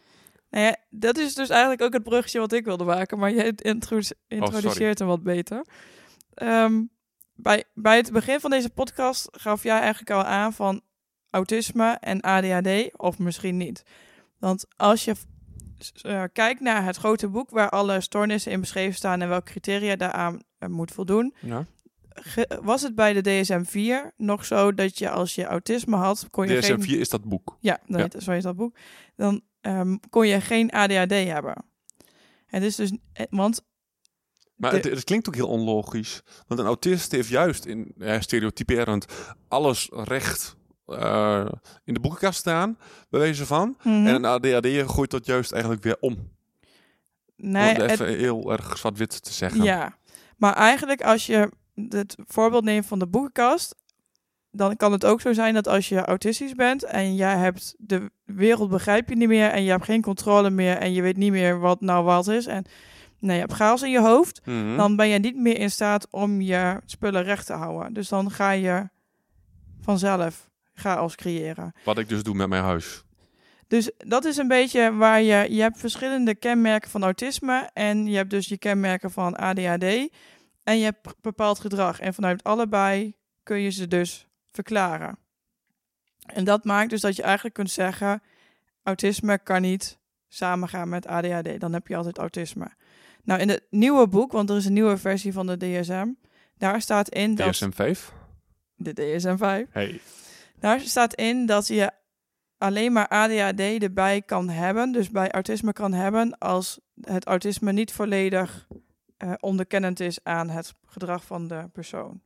Nou 0.50 0.66
ja, 0.66 0.76
dat 0.90 1.18
is 1.18 1.36
dus 1.36 1.50
eigenlijk 1.50 1.82
ook 1.82 1.94
het 1.94 2.04
bruggetje 2.04 2.40
wat 2.40 2.52
ik 2.52 2.66
wilde 2.66 2.84
maken, 2.84 3.20
maar 3.20 3.34
jij 3.34 3.54
intro 3.56 3.98
Oh, 3.98 4.04
introduceert 4.28 5.00
hem 5.00 5.08
wat 5.08 5.24
beter. 5.24 5.66
Ehm, 6.34 6.84
bij, 7.34 7.64
bij 7.74 7.98
het 7.98 8.12
begin 8.12 8.40
van 8.40 8.50
deze 8.50 8.70
podcast 8.70 9.28
gaf 9.32 9.64
jij 9.64 9.80
eigenlijk 9.80 10.12
al 10.12 10.24
aan 10.24 10.54
van 10.54 10.82
autisme 11.30 11.98
en 12.00 12.22
ADHD, 12.22 12.98
of 12.98 13.20
misschien 13.20 13.58
niet. 13.58 13.84
Want 14.42 14.66
als 14.78 15.06
je 15.06 15.16
uh, 16.06 16.24
kijkt 16.34 16.60
naar 16.62 16.86
het 16.86 16.98
grote 16.98 17.28
boek 17.28 17.50
waar 17.50 17.70
alle 17.70 18.02
stoornissen 18.02 18.52
in 18.52 18.60
beschreven 18.60 18.96
staan 18.96 19.22
en 19.22 19.30
welke 19.30 19.52
criteria 19.52 19.96
daaraan 19.96 20.42
uh, 20.60 20.70
moet 20.70 20.92
voldoen, 20.92 21.34
Ja. 21.42 21.66
was 22.62 22.82
het 22.82 22.96
bij 22.96 23.22
de 23.22 23.44
DSM-4 23.44 24.16
nog 24.18 24.46
zo 24.46 24.74
dat 24.74 24.98
je 24.98 25.10
als 25.10 25.36
je 25.36 25.46
autisme 25.46 25.96
had, 25.96 26.28
kon 26.30 26.48
je 26.48 26.62
geen... 26.62 26.82
DSM-4 26.82 26.88
is 27.00 27.10
dat 27.10 27.24
boek. 27.24 27.58
Ja, 27.60 27.80
dan 27.88 27.98
Ja. 28.00 28.08
heet- 28.12 28.24
zo 28.24 28.32
heet 28.32 28.44
dat 28.44 28.56
boek. 28.56 28.76
Dan 29.16 29.42
ehm, 29.62 29.98
kon 30.10 30.28
je 30.28 30.42
geen 30.42 30.72
ADHD 30.72 31.12
hebben. 31.12 31.66
Het 32.46 32.64
is 32.64 32.76
dus, 32.76 32.92
eh, 33.14 33.26
want 33.30 33.62
Maar 34.56 34.72
het 34.74 35.04
klinkt 35.04 35.28
ook 35.28 35.36
heel 35.36 35.48
onlogisch. 35.48 36.22
Want 36.48 36.60
een 36.60 36.66
autist 36.66 37.12
heeft 37.12 37.30
juist, 37.30 37.66
in, 37.66 37.94
ja, 37.98 38.22
stereotyperend, 38.22 39.06
alles 39.48 39.90
recht 39.92 40.56
eh, 40.98 41.46
in 41.84 41.94
de 41.94 42.00
boekenkast 42.00 42.40
staan, 42.40 42.78
bij 43.10 43.20
wijze 43.20 43.46
van. 43.46 43.76
Mhm. 43.84 44.08
En 44.08 44.16
een 44.16 44.26
ADHD 44.26 44.92
gooit 44.92 45.12
dat 45.12 45.26
juist 45.26 45.52
eigenlijk 45.52 45.84
weer 45.84 45.98
om. 46.00 46.30
nee, 47.36 47.76
om 47.76 47.82
het- 47.82 47.92
even 47.92 48.08
heel 48.18 48.52
erg 48.52 48.78
zwart-wit 48.78 49.24
te 49.24 49.34
zeggen. 49.34 49.64
ja. 49.64 49.98
Maar 50.38 50.54
eigenlijk 50.54 51.02
als 51.02 51.26
je 51.26 51.50
het 51.90 52.16
voorbeeld 52.28 52.64
neemt 52.64 52.86
van 52.86 53.00
de 53.00 53.08
boekenkast, 53.08 53.76
dan 54.52 54.76
kan 54.76 54.92
het 54.92 55.06
ook 55.06 55.22
zo 55.22 55.34
zijn 55.34 55.54
dat 55.54 55.68
als 55.68 55.90
je 55.90 56.06
autistisch 56.06 56.54
bent 56.56 56.84
en 56.84 57.16
jij 57.16 57.38
hebt 57.38 57.76
de 57.78 58.12
wereld 58.26 58.70
begrijp 58.70 59.10
je 59.10 59.16
niet 59.16 59.28
meer 59.28 59.50
en 59.50 59.64
je 59.64 59.70
hebt 59.70 59.86
geen 59.86 60.02
controle 60.02 60.50
meer 60.50 60.78
en 60.78 60.94
je 60.94 61.02
weet 61.02 61.18
niet 61.18 61.32
meer 61.32 61.60
wat 61.60 61.82
nou 61.82 62.04
wat 62.04 62.28
is 62.28 62.46
en 62.46 62.66
nee, 63.20 63.34
je 63.36 63.42
hebt 63.42 63.54
chaos 63.54 63.82
in 63.82 63.92
je 63.92 64.00
hoofd, 64.02 64.42
Mhm. 64.46 64.78
dan 64.78 64.96
ben 64.96 65.08
je 65.08 65.20
niet 65.20 65.36
meer 65.36 65.58
in 65.58 65.72
staat 65.72 66.08
om 66.10 66.42
je 66.42 66.82
spullen 66.86 67.24
recht 67.24 67.46
te 67.46 67.54
houden. 67.54 67.94
Dus 67.94 68.10
dan 68.10 68.32
ga 68.32 68.52
je 68.52 68.90
vanzelf 69.82 70.50
chaos 70.82 71.16
creëren. 71.16 71.74
Wat 71.84 71.98
ik 71.98 72.10
dus 72.10 72.24
doe 72.24 72.36
met 72.36 72.50
mijn 72.50 72.64
huis. 72.64 73.04
Dus 73.72 73.92
dat 73.98 74.26
is 74.26 74.38
een 74.38 74.48
beetje 74.48 74.94
waar 74.94 75.22
je... 75.22 75.54
Je 75.54 75.62
hebt 75.62 75.80
verschillende 75.80 76.36
kenmerken 76.36 76.90
van 76.90 77.04
autisme... 77.04 77.70
en 77.74 78.06
je 78.06 78.16
hebt 78.16 78.30
dus 78.30 78.48
je 78.48 78.58
kenmerken 78.58 79.12
van 79.12 79.36
ADHD... 79.36 80.10
en 80.64 80.78
je 80.78 80.84
hebt 80.84 81.22
bepaald 81.22 81.60
gedrag. 81.60 82.00
En 82.00 82.14
vanuit 82.14 82.44
allebei 82.44 83.16
kun 83.44 83.60
je 83.60 83.70
ze 83.70 83.88
dus 83.88 84.28
verklaren. 84.52 85.18
En 86.26 86.44
dat 86.44 86.64
maakt 86.64 86.90
dus 86.90 87.02
dat 87.02 87.16
je 87.16 87.22
eigenlijk 87.22 87.56
kunt 87.56 87.72
zeggen... 87.72 88.22
autisme 88.84 89.40
kan 89.40 89.62
niet 89.62 90.00
samengaan 90.28 90.90
met 90.90 91.08
ADHD. 91.08 91.60
Dan 91.60 91.74
heb 91.74 91.88
je 91.88 91.96
altijd 91.96 92.18
autisme. 92.18 92.72
Nou, 93.24 93.40
in 93.42 93.50
het 93.50 93.64
nieuwe 93.70 94.08
boek, 94.08 94.32
want 94.32 94.50
er 94.50 94.58
is 94.58 94.66
een 94.66 94.74
nieuwe 94.74 94.98
versie 94.98 95.34
van 95.34 95.48
de 95.48 95.58
DSM... 95.58 96.08
daar 96.58 96.82
staat 96.82 97.10
in 97.10 97.36
dat... 97.36 97.62
DSM-5. 97.62 98.00
De 98.76 98.94
DSM-5. 98.94 99.72
Hey. 99.72 100.02
Daar 100.62 100.80
staat 100.80 101.14
in 101.14 101.46
dat 101.46 101.68
je 101.68 101.92
alleen 102.58 102.92
maar 102.92 103.08
ADHD 103.08 103.84
erbij 103.84 104.22
kan 104.22 104.50
hebben, 104.50 104.92
dus 104.92 105.10
bij 105.10 105.32
autisme 105.32 105.74
kan 105.74 105.94
hebben, 105.94 106.38
als 106.38 106.80
het 107.02 107.26
autisme 107.26 107.72
niet 107.72 107.92
volledig 107.92 108.68
eh, 109.18 109.34
onderkennend 109.40 110.00
is 110.00 110.24
aan 110.24 110.50
het 110.50 110.74
gedrag 110.86 111.26
van 111.26 111.48
de 111.48 111.70
persoon. 111.74 112.22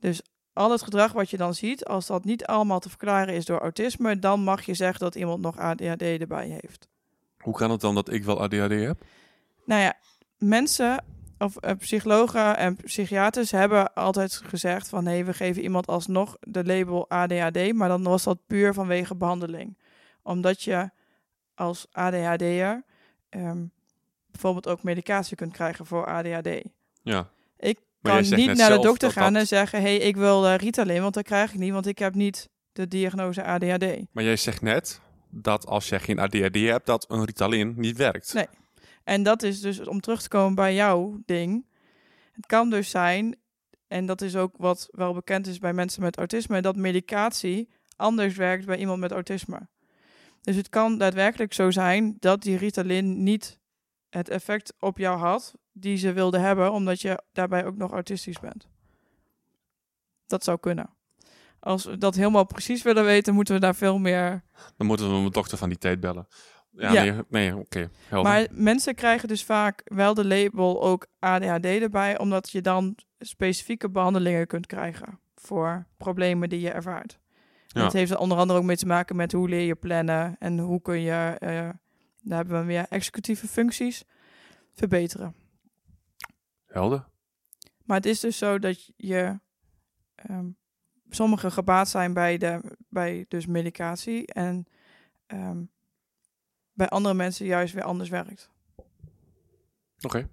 Dus 0.00 0.22
al 0.52 0.70
het 0.70 0.82
gedrag 0.82 1.12
wat 1.12 1.30
je 1.30 1.36
dan 1.36 1.54
ziet, 1.54 1.84
als 1.84 2.06
dat 2.06 2.24
niet 2.24 2.46
allemaal 2.46 2.80
te 2.80 2.88
verklaren 2.88 3.34
is 3.34 3.44
door 3.44 3.60
autisme, 3.60 4.18
dan 4.18 4.40
mag 4.40 4.62
je 4.62 4.74
zeggen 4.74 5.00
dat 5.00 5.14
iemand 5.14 5.42
nog 5.42 5.58
ADHD 5.58 6.02
erbij 6.02 6.48
heeft. 6.48 6.88
Hoe 7.38 7.54
kan 7.54 7.70
het 7.70 7.80
dan 7.80 7.94
dat 7.94 8.12
ik 8.12 8.24
wel 8.24 8.40
ADHD 8.40 8.70
heb? 8.70 9.04
Nou 9.64 9.80
ja, 9.80 9.94
mensen 10.38 11.04
of 11.38 11.56
eh, 11.56 11.76
psychologen 11.78 12.56
en 12.56 12.76
psychiaters 12.76 13.50
hebben 13.50 13.92
altijd 13.94 14.34
gezegd 14.44 14.88
van 14.88 15.04
nee, 15.04 15.24
we 15.24 15.32
geven 15.32 15.62
iemand 15.62 15.86
alsnog 15.86 16.36
de 16.40 16.64
label 16.64 17.10
ADHD, 17.10 17.72
maar 17.72 17.88
dan 17.88 18.02
was 18.02 18.22
dat 18.24 18.38
puur 18.46 18.74
vanwege 18.74 19.14
behandeling. 19.14 19.78
Omdat 20.22 20.62
je 20.62 20.90
als 21.54 21.86
ADHD'er 21.92 22.84
ehm, 23.28 23.64
bijvoorbeeld 24.30 24.68
ook 24.68 24.82
medicatie 24.82 25.36
kunt 25.36 25.52
krijgen 25.52 25.86
voor 25.86 26.06
ADHD. 26.06 26.48
Ja. 27.02 27.28
Ik 27.58 27.78
kan 28.02 28.22
niet 28.36 28.56
naar 28.56 28.70
de 28.70 28.78
dokter 28.78 29.12
gaan 29.12 29.32
dat- 29.32 29.42
en 29.42 29.48
zeggen, 29.48 29.80
hey, 29.80 29.96
ik 29.96 30.16
wil 30.16 30.46
eh, 30.46 30.54
Ritalin, 30.56 31.02
want 31.02 31.14
dat 31.14 31.24
krijg 31.24 31.52
ik 31.52 31.58
niet, 31.58 31.72
want 31.72 31.86
ik 31.86 31.98
heb 31.98 32.14
niet 32.14 32.48
de 32.72 32.88
diagnose 32.88 33.44
ADHD. 33.44 33.84
Maar 34.12 34.24
jij 34.24 34.36
zegt 34.36 34.62
net 34.62 35.00
dat 35.30 35.66
als 35.66 35.88
jij 35.88 36.00
geen 36.00 36.18
ADHD 36.18 36.54
hebt, 36.54 36.86
dat 36.86 37.04
een 37.10 37.24
Ritalin 37.24 37.74
niet 37.76 37.96
werkt. 37.96 38.34
Nee. 38.34 38.46
En 39.06 39.22
dat 39.22 39.42
is 39.42 39.60
dus 39.60 39.80
om 39.80 40.00
terug 40.00 40.22
te 40.22 40.28
komen 40.28 40.54
bij 40.54 40.74
jouw 40.74 41.22
ding. 41.24 41.66
Het 42.32 42.46
kan 42.46 42.70
dus 42.70 42.90
zijn, 42.90 43.36
en 43.86 44.06
dat 44.06 44.20
is 44.20 44.36
ook 44.36 44.54
wat 44.56 44.88
wel 44.90 45.14
bekend 45.14 45.46
is 45.46 45.58
bij 45.58 45.72
mensen 45.72 46.02
met 46.02 46.16
autisme, 46.16 46.60
dat 46.60 46.76
medicatie 46.76 47.68
anders 47.96 48.36
werkt 48.36 48.66
bij 48.66 48.76
iemand 48.78 49.00
met 49.00 49.12
autisme. 49.12 49.68
Dus 50.42 50.56
het 50.56 50.68
kan 50.68 50.98
daadwerkelijk 50.98 51.52
zo 51.52 51.70
zijn 51.70 52.16
dat 52.18 52.42
die 52.42 52.56
Ritalin 52.56 53.22
niet 53.22 53.58
het 54.10 54.28
effect 54.28 54.74
op 54.78 54.98
jou 54.98 55.18
had 55.18 55.54
die 55.72 55.96
ze 55.96 56.12
wilde 56.12 56.38
hebben, 56.38 56.72
omdat 56.72 57.00
je 57.00 57.22
daarbij 57.32 57.66
ook 57.66 57.76
nog 57.76 57.92
autistisch 57.92 58.40
bent. 58.40 58.68
Dat 60.26 60.44
zou 60.44 60.58
kunnen. 60.58 60.90
Als 61.60 61.84
we 61.84 61.98
dat 61.98 62.14
helemaal 62.14 62.46
precies 62.46 62.82
willen 62.82 63.04
weten, 63.04 63.34
moeten 63.34 63.54
we 63.54 63.60
daar 63.60 63.74
veel 63.74 63.98
meer 63.98 64.44
Dan 64.76 64.86
moeten 64.86 65.08
we 65.08 65.12
mijn 65.12 65.30
dokter 65.30 65.58
van 65.58 65.68
die 65.68 65.78
tijd 65.78 66.00
bellen. 66.00 66.28
Ja, 66.76 66.92
Ja. 66.92 67.02
nee, 67.02 67.22
nee 67.28 67.56
oké. 67.56 67.90
Maar 68.10 68.46
mensen 68.50 68.94
krijgen 68.94 69.28
dus 69.28 69.44
vaak 69.44 69.82
wel 69.84 70.14
de 70.14 70.24
label 70.24 70.82
ook 70.82 71.06
ADHD 71.18 71.64
erbij, 71.64 72.18
omdat 72.18 72.50
je 72.50 72.60
dan 72.60 72.96
specifieke 73.18 73.90
behandelingen 73.90 74.46
kunt 74.46 74.66
krijgen 74.66 75.18
voor 75.34 75.86
problemen 75.96 76.48
die 76.48 76.60
je 76.60 76.70
ervaart. 76.70 77.18
Ja. 77.66 77.84
Het 77.84 77.92
heeft 77.92 78.10
er 78.10 78.18
onder 78.18 78.38
andere 78.38 78.58
ook 78.58 78.64
mee 78.64 78.76
te 78.76 78.86
maken 78.86 79.16
met 79.16 79.32
hoe 79.32 79.48
leer 79.48 79.66
je 79.66 79.74
plannen 79.74 80.36
en 80.38 80.58
hoe 80.58 80.82
kun 80.82 81.00
je, 81.00 81.36
eh, 81.38 81.48
daar 82.22 82.36
hebben 82.38 82.58
we 82.60 82.64
meer 82.64 82.86
executieve 82.88 83.48
functies, 83.48 84.04
verbeteren. 84.74 85.34
Helder. 86.66 87.04
Maar 87.84 87.96
het 87.96 88.06
is 88.06 88.20
dus 88.20 88.38
zo 88.38 88.58
dat 88.58 88.92
je 88.96 89.38
ehm 90.14 90.46
sommigen 91.10 91.52
gebaat 91.52 91.88
zijn 91.88 92.12
bij, 92.12 92.38
de, 92.38 92.60
bij 92.88 93.24
dus 93.28 93.46
medicatie 93.46 94.26
en 94.26 94.66
ehm, 95.26 95.62
bij 96.76 96.88
andere 96.88 97.14
mensen 97.14 97.46
juist 97.46 97.74
weer 97.74 97.84
anders 97.84 98.08
werkt. 98.08 98.50
Oké. 100.00 100.28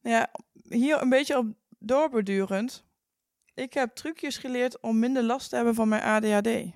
Ja, 0.00 0.30
hier 0.68 1.02
een 1.02 1.08
beetje 1.08 1.38
op 1.38 1.46
doorbordurend. 1.78 2.84
Ik 3.54 3.74
heb 3.74 3.94
trucjes 3.94 4.36
geleerd 4.38 4.80
om 4.80 4.98
minder 4.98 5.22
last 5.22 5.48
te 5.48 5.56
hebben 5.56 5.74
van 5.74 5.88
mijn 5.88 6.02
ADHD. 6.02 6.46
Eh, 6.46 6.72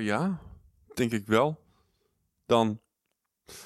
ja, 0.00 0.38
denk 0.94 1.12
ik 1.12 1.26
wel. 1.26 1.60
Dan. 2.46 2.80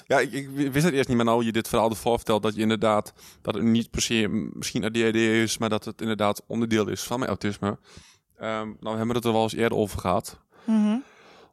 Ja, 0.05 0.19
ik, 0.19 0.31
ik 0.31 0.49
wist 0.71 0.85
het 0.85 0.93
eerst 0.93 1.07
niet, 1.07 1.17
maar 1.17 1.25
nou 1.25 1.45
je 1.45 1.51
dit 1.51 1.67
verhaal 1.67 1.89
ervoor 1.89 2.15
vertelt, 2.15 2.43
dat 2.43 2.55
je 2.55 2.61
inderdaad, 2.61 3.13
dat 3.41 3.53
het 3.53 3.63
niet 3.63 3.91
per 3.91 4.01
se 4.01 4.27
mm, 4.27 4.49
misschien 4.53 4.83
ADHD 4.83 5.15
is, 5.15 5.57
maar 5.57 5.69
dat 5.69 5.85
het 5.85 6.01
inderdaad 6.01 6.43
onderdeel 6.47 6.87
is 6.87 7.03
van 7.03 7.17
mijn 7.17 7.29
autisme. 7.29 7.79
Ehm, 8.35 8.67
nou, 8.67 8.77
we 8.79 8.97
hebben 8.97 9.15
het 9.15 9.25
er 9.25 9.31
wel 9.31 9.43
eens 9.43 9.53
eerder 9.53 9.77
over 9.77 9.99
gehad, 9.99 10.39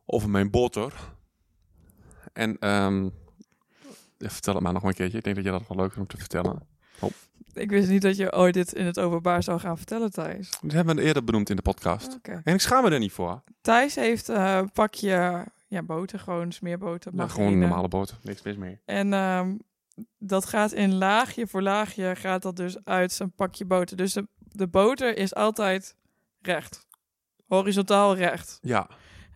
over 0.07 0.31
mijn 0.31 0.50
boter. 0.50 1.18
En, 2.32 2.58
ehm, 2.58 3.08
vertel 4.18 4.54
het 4.54 4.62
maar 4.62 4.72
nog 4.72 4.82
maar 4.82 4.90
een 4.90 4.96
keertje. 4.96 5.18
Ik 5.18 5.24
denk 5.24 5.36
dat 5.36 5.44
je 5.44 5.50
dat 5.50 5.68
wel 5.68 5.76
leuk 5.76 5.92
vindt 5.92 6.12
om 6.12 6.18
te 6.18 6.24
vertellen. 6.26 6.68
Ik 7.52 7.70
wist 7.70 7.88
niet 7.88 8.02
dat 8.02 8.16
je 8.16 8.32
ooit 8.32 8.54
dit 8.54 8.72
in 8.72 8.86
het 8.86 8.98
openbaar 9.00 9.42
zou 9.42 9.60
gaan 9.60 9.76
vertellen, 9.76 10.10
Thijs. 10.10 10.50
Dat 10.62 10.72
hebben 10.72 10.96
we 10.96 11.02
eerder 11.02 11.24
benoemd 11.24 11.50
in 11.50 11.56
de 11.56 11.62
podcast. 11.62 12.14
Oké. 12.14 12.40
En 12.44 12.54
ik 12.54 12.60
schaam 12.60 12.84
me 12.84 12.90
er 12.90 12.98
niet 12.98 13.12
voor. 13.12 13.42
Thijs 13.60 13.94
heeft 13.94 14.28
eh, 14.28 14.56
een 14.56 14.72
pakje 14.72 15.46
ja, 15.66 15.82
boter, 15.82 16.18
gewoon 16.18 16.52
smeerboter, 16.52 17.10
Ja, 17.10 17.16
margarine. 17.16 17.46
gewoon 17.48 17.60
normale 17.60 17.88
boter, 17.88 18.16
niks 18.22 18.42
mis 18.42 18.56
mee. 18.56 18.80
En 18.84 19.12
ehm, 19.12 19.56
dat 20.18 20.46
gaat 20.46 20.72
in 20.72 20.94
laagje 20.94 21.46
voor 21.46 21.62
laagje, 21.62 22.16
gaat 22.16 22.42
dat 22.42 22.56
dus 22.56 22.84
uit 22.84 23.12
zijn 23.12 23.32
pakje 23.32 23.64
boter. 23.64 23.96
Dus 23.96 24.12
de, 24.12 24.28
de 24.38 24.66
boter 24.68 25.16
is 25.16 25.34
altijd 25.34 25.96
recht. 26.40 26.86
Horizontaal 27.46 28.16
recht. 28.16 28.58
Ja, 28.62 28.88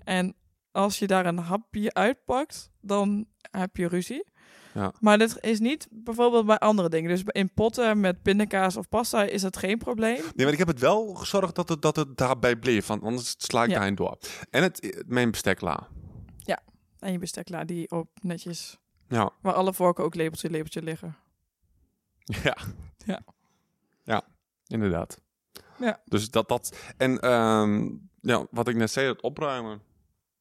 En 0.04 0.34
als 0.74 0.98
je 0.98 1.06
daar 1.06 1.26
een 1.26 1.38
hapje 1.38 1.92
uitpakt, 1.94 2.70
dan 2.80 3.26
heb 3.50 3.76
je 3.76 3.88
ruzie. 3.88 4.24
Ja. 4.74 4.92
Maar 5.00 5.18
dit 5.18 5.38
is 5.40 5.60
niet 5.60 5.88
bijvoorbeeld 5.90 6.46
bij 6.46 6.58
andere 6.58 6.88
dingen. 6.88 7.10
Dus 7.10 7.22
in 7.26 7.52
potten 7.54 8.00
met 8.00 8.22
pindakaas 8.22 8.76
of 8.76 8.88
pasta 8.88 9.22
is 9.22 9.42
dat 9.42 9.56
geen 9.56 9.78
probleem. 9.78 10.16
Nee, 10.34 10.44
maar 10.44 10.52
ik 10.52 10.58
heb 10.58 10.68
het 10.68 10.78
wel 10.78 11.14
gezorgd 11.14 11.54
dat 11.54 11.68
het, 11.68 11.82
dat 11.82 11.96
het 11.96 12.16
daarbij 12.16 12.56
bleef. 12.56 12.86
Want 12.86 13.02
anders 13.02 13.34
sla 13.38 13.62
ik 13.62 13.68
Ja. 13.68 13.74
daarin 13.74 13.94
door. 13.94 14.18
En 14.50 14.62
het, 14.62 15.04
mijn 15.06 15.30
bestekla. 15.30 15.88
En 16.98 17.12
je 17.12 17.18
bestekla 17.18 17.64
die 17.64 17.90
op 17.90 18.08
netjes, 18.20 18.78
Ja. 19.08 19.30
waar 19.42 19.52
alle 19.54 19.74
vorken 19.74 20.04
ook 20.04 20.14
lepeltje, 20.14 20.50
lepeltje 20.50 20.82
liggen. 20.82 21.16
Ja. 22.24 22.56
Ja. 23.06 23.20
Ja, 24.02 24.22
inderdaad. 24.66 25.20
Ja. 25.78 26.00
Dus 26.04 26.30
dat, 26.30 26.48
dat... 26.48 26.76
En 26.96 27.20
ehm, 27.20 27.90
ja, 28.20 28.46
wat 28.50 28.68
ik 28.68 28.76
net 28.76 28.90
zei, 28.90 29.06
het 29.06 29.22
opruimen. 29.22 29.80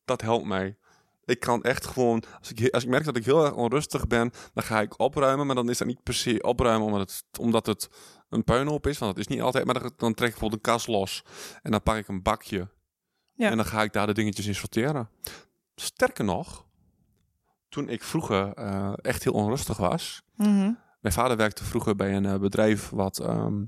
Dat 0.05 0.21
helpt 0.21 0.45
mij. 0.45 0.77
Ik 1.25 1.39
kan 1.39 1.63
echt 1.63 1.85
gewoon, 1.85 2.23
als 2.39 2.51
ik, 2.51 2.73
als 2.73 2.83
ik 2.83 2.89
merk 2.89 3.03
dat 3.03 3.17
ik 3.17 3.25
heel 3.25 3.45
erg 3.45 3.53
onrustig 3.53 4.07
ben, 4.07 4.31
dan 4.53 4.63
ga 4.63 4.81
ik 4.81 4.99
opruimen. 4.99 5.45
Maar 5.45 5.55
dan 5.55 5.69
is 5.69 5.77
dat 5.77 5.87
niet 5.87 6.03
per 6.03 6.13
se 6.13 6.41
opruimen 6.41 6.87
omdat 6.87 6.99
het, 6.99 7.39
omdat 7.39 7.65
het 7.65 7.89
een 8.29 8.43
puinhoop 8.43 8.87
is. 8.87 8.97
Want 8.97 9.15
dat 9.15 9.25
is 9.25 9.35
niet 9.35 9.41
altijd. 9.41 9.65
Maar 9.65 9.79
dan, 9.79 9.91
dan 9.97 10.13
trek 10.13 10.27
ik 10.27 10.33
bijvoorbeeld 10.33 10.65
een 10.65 10.73
kast 10.73 10.87
los. 10.87 11.23
En 11.61 11.71
dan 11.71 11.81
pak 11.81 11.95
ik 11.95 12.07
een 12.07 12.21
bakje. 12.21 12.69
Ja. 13.33 13.49
En 13.49 13.57
dan 13.57 13.65
ga 13.65 13.83
ik 13.83 13.93
daar 13.93 14.07
de 14.07 14.13
dingetjes 14.13 14.45
in 14.45 14.55
sorteren. 14.55 15.09
Sterker 15.75 16.25
nog, 16.25 16.65
toen 17.69 17.89
ik 17.89 18.03
vroeger 18.03 18.53
eh, 18.53 18.93
echt 18.95 19.23
heel 19.23 19.33
onrustig 19.33 19.77
was. 19.77 20.23
Mhm. 20.35 20.71
Mijn 20.99 21.13
vader 21.13 21.37
werkte 21.37 21.63
vroeger 21.63 21.95
bij 21.95 22.15
een 22.15 22.25
eh, 22.25 22.39
bedrijf 22.39 22.89
wat 22.89 23.19
ehm, 23.19 23.63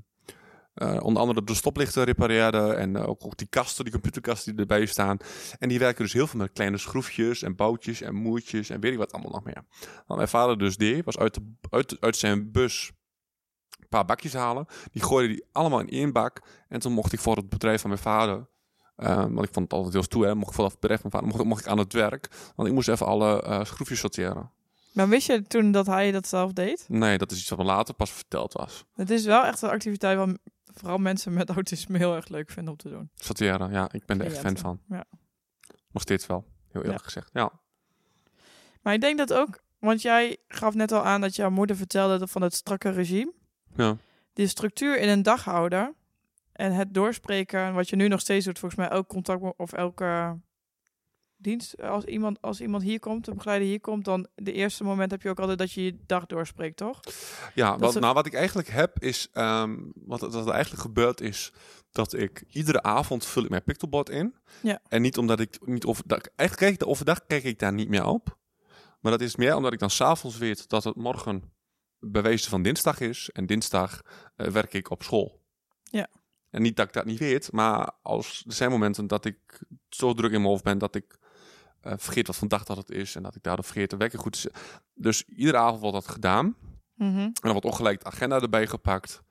eh, 0.76 0.96
onder 1.02 1.22
andere 1.22 1.44
de 1.44 1.54
stoplichten 1.54 2.04
repareerde. 2.04 2.72
En 2.72 2.96
eh, 2.96 3.08
ook, 3.08 3.36
die 3.36 3.46
kasten, 3.46 3.84
die 3.84 3.92
computerkasten 3.92 4.52
die 4.52 4.60
erbij 4.60 4.86
staan. 4.86 5.16
En 5.58 5.68
die 5.68 5.78
werken 5.78 6.02
dus 6.04 6.12
heel 6.12 6.26
veel 6.26 6.40
met 6.40 6.52
kleine 6.52 6.78
schroefjes 6.78 7.42
en 7.42 7.56
boutjes 7.56 8.00
en 8.00 8.14
moertjes 8.14 8.70
en 8.70 8.80
weet 8.80 8.92
ik 8.92 8.98
wat 8.98 9.12
allemaal 9.12 9.32
nog 9.32 9.44
meer. 9.44 9.64
Wat 10.06 10.16
mijn 10.16 10.28
vader 10.28 10.58
dus 10.58 10.76
deed, 10.76 11.04
was 11.04 11.18
uit, 11.18 11.34
de, 11.34 11.54
uit, 11.70 12.00
uit 12.00 12.16
zijn 12.16 12.50
bus 12.50 12.92
een 13.80 13.88
paar 13.88 14.04
bakjes 14.04 14.32
halen. 14.32 14.66
Die 14.92 15.02
gooide 15.02 15.34
die 15.34 15.44
allemaal 15.52 15.80
in 15.80 15.88
één 15.88 16.12
bak. 16.12 16.40
En 16.68 16.80
toen 16.80 16.92
mocht 16.92 17.12
ik 17.12 17.20
voor 17.20 17.36
het 17.36 17.48
bedrijf 17.48 17.80
van 17.80 17.90
mijn 17.90 18.02
vader... 18.02 18.48
ehm, 18.96 19.32
want 19.32 19.46
ik 19.46 19.52
vond 19.52 19.70
het 19.70 19.72
altijd 19.72 19.92
heel 19.92 20.02
stoer. 20.02 20.36
Mocht 20.36 20.48
ik 20.48 20.54
voor 20.54 20.64
het 20.64 20.80
bedrijf 20.80 21.00
van 21.00 21.10
mijn 21.10 21.22
vader, 21.22 21.38
mocht, 21.38 21.48
mocht 21.48 21.64
ik 21.64 21.70
aan 21.70 21.78
het 21.78 21.92
werk. 21.92 22.28
Want 22.56 22.68
ik 22.68 22.74
moest 22.74 22.88
even 22.88 23.06
alle 23.06 23.42
eh, 23.42 23.64
schroefjes 23.64 23.98
sorteren. 23.98 24.50
Maar 24.96 25.08
wist 25.08 25.26
je 25.26 25.42
toen 25.42 25.70
dat 25.72 25.86
hij 25.86 26.10
dat 26.12 26.26
zelf 26.28 26.52
deed? 26.52 26.84
Nee, 26.88 27.18
dat 27.18 27.30
is 27.30 27.38
iets 27.40 27.48
wat 27.48 27.58
me 27.58 27.64
later 27.64 27.94
pas 27.94 28.10
verteld 28.12 28.52
was. 28.52 28.84
Het 28.94 29.10
is 29.10 29.24
wel 29.24 29.44
echt 29.44 29.62
een 29.62 29.68
activiteit 29.70 30.16
wat 30.18 30.38
vooral 30.64 30.98
mensen 30.98 31.32
met 31.32 31.50
autisme 31.50 31.98
heel 31.98 32.14
erg 32.14 32.28
leuk 32.28 32.50
vinden 32.50 32.72
om 32.72 32.78
te 32.78 32.88
doen. 32.88 33.10
Sorteren, 33.14 33.70
ja. 33.70 33.88
Ik 33.92 34.06
ben 34.06 34.20
er 34.20 34.26
echt 34.26 34.38
fan 34.38 34.56
van. 34.56 34.80
Ja. 34.88 35.04
Nog 35.90 36.02
steeds 36.02 36.26
wel, 36.26 36.44
heel 36.72 36.80
eerlijk 36.82 36.98
Ja. 36.98 37.04
gezegd. 37.04 37.30
Ja. 37.32 37.52
Maar 38.82 38.94
ik 38.94 39.00
denk 39.00 39.18
dat 39.18 39.32
ook, 39.32 39.62
want 39.78 40.02
jij 40.02 40.36
gaf 40.48 40.74
net 40.74 40.92
al 40.92 41.04
aan 41.04 41.20
dat 41.20 41.36
jouw 41.36 41.50
moeder 41.50 41.76
vertelde 41.76 42.18
dat 42.18 42.30
van 42.30 42.42
het 42.42 42.54
strakke 42.54 42.90
regime. 42.90 43.32
ja. 43.76 43.96
De 44.32 44.46
structuur 44.46 44.98
in 44.98 45.08
een 45.08 45.22
daghouder 45.22 45.94
en 46.52 46.72
het 46.72 46.94
doorspreken, 46.94 47.74
wat 47.74 47.88
je 47.88 47.96
nu 47.96 48.08
nog 48.08 48.20
steeds 48.20 48.44
doet, 48.44 48.58
volgens 48.58 48.80
mij 48.80 48.90
elk 48.90 49.08
contact 49.08 49.42
of 49.56 49.72
elke 49.72 50.38
dienst. 51.36 51.82
Als 51.82 52.04
iemand, 52.04 52.40
als 52.42 52.60
iemand 52.60 52.82
hier 52.82 52.98
komt, 52.98 53.24
de 53.24 53.34
begeleider 53.34 53.68
hier 53.68 53.80
komt, 53.80 54.04
dan 54.04 54.26
de 54.34 54.52
eerste 54.52 54.84
moment 54.84 55.10
heb 55.10 55.22
je 55.22 55.28
ook 55.28 55.40
altijd 55.40 55.58
dat 55.58 55.72
je 55.72 55.84
je 55.84 55.98
dag 56.06 56.26
doorspreekt, 56.26 56.76
toch? 56.76 57.00
Ja, 57.54 57.78
wat, 57.78 57.92
ze- 57.92 57.98
nou 57.98 58.14
wat 58.14 58.26
ik 58.26 58.34
eigenlijk 58.34 58.68
heb 58.68 59.02
is, 59.02 59.28
ehm, 59.32 59.76
wat, 59.94 60.20
wat 60.20 60.34
er 60.46 60.52
eigenlijk 60.52 60.82
gebeurt 60.82 61.20
is 61.20 61.52
dat 61.90 62.12
ik 62.12 62.44
iedere 62.50 62.82
avond 62.82 63.24
vul 63.26 63.42
ik 63.44 63.50
mijn 63.50 63.64
Pictorbord 63.64 64.08
in. 64.08 64.34
Ja. 64.62 64.80
En 64.88 65.02
niet 65.02 65.18
omdat 65.18 65.40
ik 65.40 65.66
niet 65.66 65.84
overdag, 65.84 66.20
eigenlijk 66.36 66.58
kijk 66.58 66.72
ik 66.72 66.78
de 66.78 66.86
overdag 66.86 67.26
kijk 67.26 67.44
ik 67.44 67.58
daar 67.58 67.72
niet 67.72 67.88
meer 67.88 68.04
op. 68.04 68.38
Maar 69.00 69.12
dat 69.12 69.20
is 69.20 69.36
meer 69.36 69.56
omdat 69.56 69.72
ik 69.72 69.78
dan 69.78 69.90
s'avonds 69.90 70.38
weet 70.38 70.68
dat 70.68 70.84
het 70.84 70.96
morgen 70.96 71.52
wijze 71.98 72.48
van 72.48 72.62
dinsdag 72.62 73.00
is. 73.00 73.30
En 73.32 73.46
dinsdag 73.46 74.02
eh, 74.36 74.46
werk 74.48 74.72
ik 74.74 74.90
op 74.90 75.02
school. 75.02 75.40
Ja. 75.82 76.08
En 76.50 76.62
niet 76.62 76.76
dat 76.76 76.86
ik 76.86 76.92
dat 76.92 77.04
niet 77.04 77.18
weet, 77.18 77.52
maar 77.52 77.90
als, 78.02 78.44
er 78.46 78.52
zijn 78.52 78.70
momenten 78.70 79.06
dat 79.06 79.24
ik 79.24 79.62
zo 79.88 80.12
druk 80.14 80.30
in 80.32 80.38
mijn 80.40 80.50
hoofd 80.50 80.64
ben 80.64 80.78
dat 80.78 80.94
ik 80.94 81.18
eh, 81.80 81.92
vergeet 81.96 82.26
wat 82.26 82.36
van 82.36 82.48
dag 82.48 82.64
dat 82.64 82.76
het 82.76 82.90
is. 82.90 83.16
En 83.16 83.22
dat 83.22 83.34
ik 83.34 83.42
daardoor 83.42 83.64
vergeet 83.64 83.88
te 83.88 83.96
wekken 83.96 84.18
goed. 84.18 84.50
Dus 84.94 85.24
iedere 85.24 85.58
avond 85.58 85.80
wordt 85.80 85.96
dat 85.96 86.08
gedaan. 86.08 86.56
Mhm. 86.94 87.18
En 87.18 87.32
dan 87.32 87.52
wordt 87.52 87.66
ook 87.66 87.74
gelijk 87.74 88.00
de 88.00 88.06
agenda 88.06 88.40
erbij 88.40 88.66
gepakt. 88.66 89.22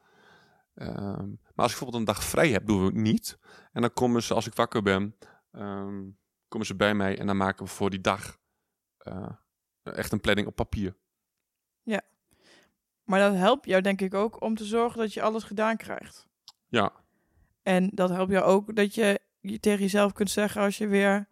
Ehm, 0.74 1.28
maar 1.28 1.66
als 1.66 1.72
ik 1.72 1.78
bijvoorbeeld 1.78 1.96
een 1.96 2.14
dag 2.14 2.24
vrij 2.24 2.50
heb, 2.50 2.68
doen 2.68 2.80
we 2.80 2.86
het 2.86 2.96
niet. 2.96 3.38
En 3.72 3.82
dan 3.82 3.94
komen 3.94 4.24
ze, 4.24 4.34
als 4.34 4.48
ik 4.48 4.54
wakker 4.54 4.82
ben, 4.82 5.16
ehm, 5.52 6.04
komen 6.48 6.68
ze 6.68 6.76
bij 6.76 6.94
mij 6.94 7.20
en 7.20 7.28
dan 7.28 7.38
maken 7.38 7.66
we 7.66 7.72
voor 7.72 7.90
die 7.90 8.02
dag 8.02 8.38
eh, 8.98 9.30
echt 9.84 10.12
een 10.12 10.22
planning 10.22 10.48
op 10.48 10.56
papier. 10.56 10.96
Maar 13.06 13.20
dat 13.20 13.34
helpt 13.34 13.66
jou 13.66 13.82
denk 13.82 14.02
ik 14.02 14.14
ook 14.14 14.42
om 14.42 14.56
te 14.56 14.66
zorgen 14.66 15.00
dat 15.00 15.14
je 15.14 15.22
alles 15.22 15.44
gedaan 15.44 15.78
krijgt. 15.78 16.28
Ja, 16.68 16.92
En 17.64 17.90
dat 17.94 18.10
helpt 18.10 18.32
jou 18.32 18.46
ook 18.46 18.76
dat 18.76 18.96
je, 18.96 19.20
je 19.40 19.60
tegen 19.60 19.82
jezelf 19.82 20.14
kunt 20.14 20.30
zeggen 20.30 20.62
als 20.62 20.78
je 20.78 20.88
weer. 20.88 21.30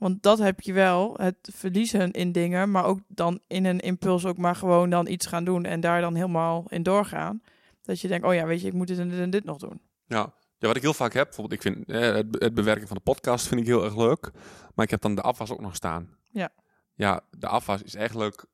Want 0.00 0.22
dat 0.22 0.38
heb 0.38 0.60
je 0.60 0.72
wel, 0.72 1.14
het 1.16 1.50
verliezen 1.52 2.10
in 2.10 2.32
dingen, 2.32 2.70
maar 2.70 2.84
ook 2.84 3.00
dan 3.08 3.40
in 3.46 3.64
een 3.64 3.80
impuls 3.80 4.24
ook 4.24 4.36
maar 4.36 4.56
gewoon 4.56 4.90
dan 4.90 5.08
iets 5.08 5.26
gaan 5.26 5.44
doen 5.44 5.64
en 5.64 5.80
daar 5.80 6.00
dan 6.00 6.14
helemaal 6.14 6.64
in 6.68 6.82
doorgaan. 6.82 7.42
Dat 7.82 8.00
je 8.00 8.08
denkt, 8.08 8.26
oh 8.26 8.34
ja, 8.34 8.46
weet 8.46 8.60
je, 8.60 8.66
ik 8.66 8.72
moet 8.72 8.86
dit 8.86 8.98
en 8.98 9.08
dit 9.08 9.18
en 9.18 9.30
dit 9.30 9.44
nog 9.44 9.58
doen. 9.58 9.80
ja. 10.06 10.32
Ja, 10.58 10.66
wat 10.66 10.76
ik 10.76 10.82
heel 10.82 10.94
vaak 10.94 11.12
heb, 11.12 11.24
bijvoorbeeld, 11.24 11.64
ik 11.64 11.72
vind 11.72 11.88
eh, 11.88 12.00
het, 12.00 12.26
het 12.30 12.54
bewerken 12.54 12.86
van 12.86 12.96
de 12.96 13.02
podcast 13.02 13.48
vind 13.48 13.60
ik 13.60 13.66
heel 13.66 13.84
erg 13.84 13.96
leuk. 13.96 14.30
Maar 14.74 14.84
ik 14.84 14.90
heb 14.90 15.00
dan 15.00 15.14
de 15.14 15.22
afwas 15.22 15.50
ook 15.50 15.60
nog 15.60 15.74
staan. 15.74 16.08
Ja. 16.30 16.50
Ja, 17.00 17.20
de 17.30 17.46
afwas 17.46 17.82
is 17.82 17.94
eigenlijk 17.94 18.44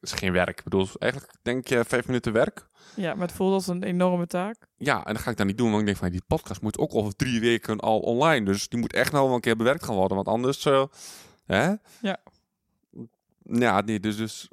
is 0.00 0.12
geen 0.12 0.32
werk. 0.32 0.58
Ik 0.58 0.64
bedoel, 0.64 0.88
eigenlijk 0.98 1.32
denk 1.42 1.66
je 1.66 1.84
vijf 1.84 2.06
minuten 2.06 2.32
werk. 2.32 2.68
Ja, 2.94 3.14
maar 3.14 3.26
het 3.26 3.36
voelt 3.36 3.52
als 3.52 3.66
een 3.66 3.82
enorme 3.82 4.26
taak. 4.26 4.56
Ja, 4.76 5.04
en 5.04 5.14
dat 5.14 5.22
ga 5.22 5.30
ik 5.30 5.36
dan 5.36 5.46
niet 5.46 5.58
doen, 5.58 5.68
want 5.68 5.80
ik 5.80 5.86
denk 5.86 5.98
van 5.98 6.10
die 6.10 6.22
podcast 6.26 6.60
moet 6.60 6.78
ook 6.78 6.94
over 6.94 7.16
drie 7.16 7.40
weken 7.40 7.80
al 7.80 8.00
online. 8.00 8.44
Dus 8.44 8.68
die 8.68 8.78
moet 8.78 8.92
echt 8.92 9.12
nou 9.12 9.26
wel 9.26 9.34
een 9.34 9.40
keer 9.40 9.56
bewerkt 9.56 9.84
gaan 9.84 9.94
worden, 9.94 10.16
want 10.16 10.28
anders, 10.28 10.64
eh, 10.64 10.84
hè? 11.46 11.74
Ja. 12.00 12.16
Ja, 13.42 13.80
nee, 13.80 14.00
dus, 14.00 14.16
dus 14.16 14.48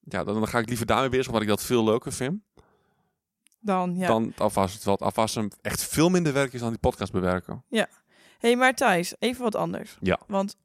ja, 0.00 0.24
dan, 0.24 0.34
dan 0.34 0.48
ga 0.48 0.58
ik 0.58 0.68
liever 0.68 0.86
daarmee 0.86 1.08
bezig, 1.08 1.26
omdat 1.26 1.42
ik 1.42 1.48
dat 1.48 1.62
veel 1.62 1.84
leuker 1.84 2.12
vind. 2.12 2.40
Dan, 3.60 3.96
ja. 3.96 4.06
Dan 4.06 4.22
het 4.26 4.40
afwassen, 4.40 4.76
terwijl 4.76 4.96
het 4.98 5.06
afwassen 5.06 5.50
echt 5.62 5.84
veel 5.84 6.08
minder 6.08 6.32
werk 6.32 6.52
is 6.52 6.60
dan 6.60 6.70
die 6.70 6.78
podcast 6.78 7.12
bewerken. 7.12 7.64
hey, 8.38 8.56
maar 8.56 8.74
Thijs, 8.74 9.14
even 9.18 9.42
wat 9.42 9.54
anders. 9.54 9.96
Ja. 10.00 10.20
Want 10.26 10.56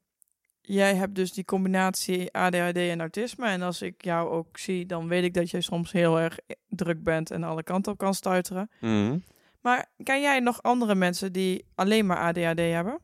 jij 0.68 0.94
hebt 0.94 1.14
dus 1.14 1.32
die 1.32 1.44
combinatie 1.44 2.32
ADHD 2.32 2.76
en 2.76 3.00
autisme. 3.00 3.46
En 3.48 3.62
als 3.62 3.82
ik 3.82 4.04
jou 4.04 4.30
ook 4.30 4.58
zie, 4.58 4.86
dan 4.86 5.08
weet 5.08 5.24
ik 5.24 5.34
dat 5.34 5.50
jij 5.50 5.60
soms 5.60 5.92
heel 5.92 6.20
erg 6.20 6.38
druk 6.68 7.02
bent 7.02 7.30
en 7.30 7.42
alle 7.44 7.62
kanten 7.62 7.92
op 7.92 7.98
kan 7.98 8.14
stuiteren. 8.14 8.70
Mhm. 8.80 9.18
Maar 9.60 9.86
ken 10.02 10.20
jij 10.20 10.40
nog 10.40 10.62
andere 10.62 10.94
mensen 10.94 11.32
die 11.32 11.64
alleen 11.74 12.06
maar 12.06 12.16
ADHD 12.18 12.58
hebben? 12.58 12.98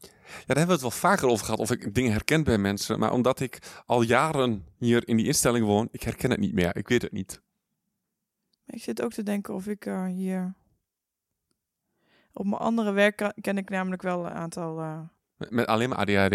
Ja, 0.00 0.54
daar 0.54 0.56
hebben 0.56 0.66
we 0.66 0.72
het 0.72 0.80
wel 0.80 0.90
vaker 1.10 1.28
over 1.28 1.44
gehad, 1.44 1.60
of 1.60 1.70
ik 1.70 1.94
dingen 1.94 2.12
herken 2.12 2.44
bij 2.44 2.58
mensen. 2.58 2.98
Maar 2.98 3.12
omdat 3.12 3.40
ik 3.40 3.82
al 3.86 4.02
jaren 4.02 4.66
hier 4.78 5.08
in 5.08 5.16
die 5.16 5.26
instelling 5.26 5.66
woon, 5.66 5.88
ik 5.90 6.02
herken 6.02 6.30
het 6.30 6.40
niet 6.40 6.52
meer. 6.52 6.76
Ik 6.76 6.88
weet 6.88 7.02
het 7.02 7.12
niet. 7.12 7.40
Ik 8.66 8.82
zit 8.82 9.02
ook 9.02 9.12
te 9.12 9.22
denken 9.22 9.54
of 9.54 9.66
ik 9.66 9.86
eh, 9.86 10.04
hier... 10.06 10.54
Op 12.32 12.44
mijn 12.44 12.60
andere 12.60 12.92
werk 12.92 13.32
ken 13.40 13.58
ik 13.58 13.68
namelijk 13.70 14.02
wel 14.02 14.26
een 14.26 14.32
aantal... 14.32 14.80
eh, 14.80 15.00
Met, 15.36 15.50
met 15.50 15.66
alleen 15.66 15.88
maar 15.88 15.98
ADHD? 15.98 16.34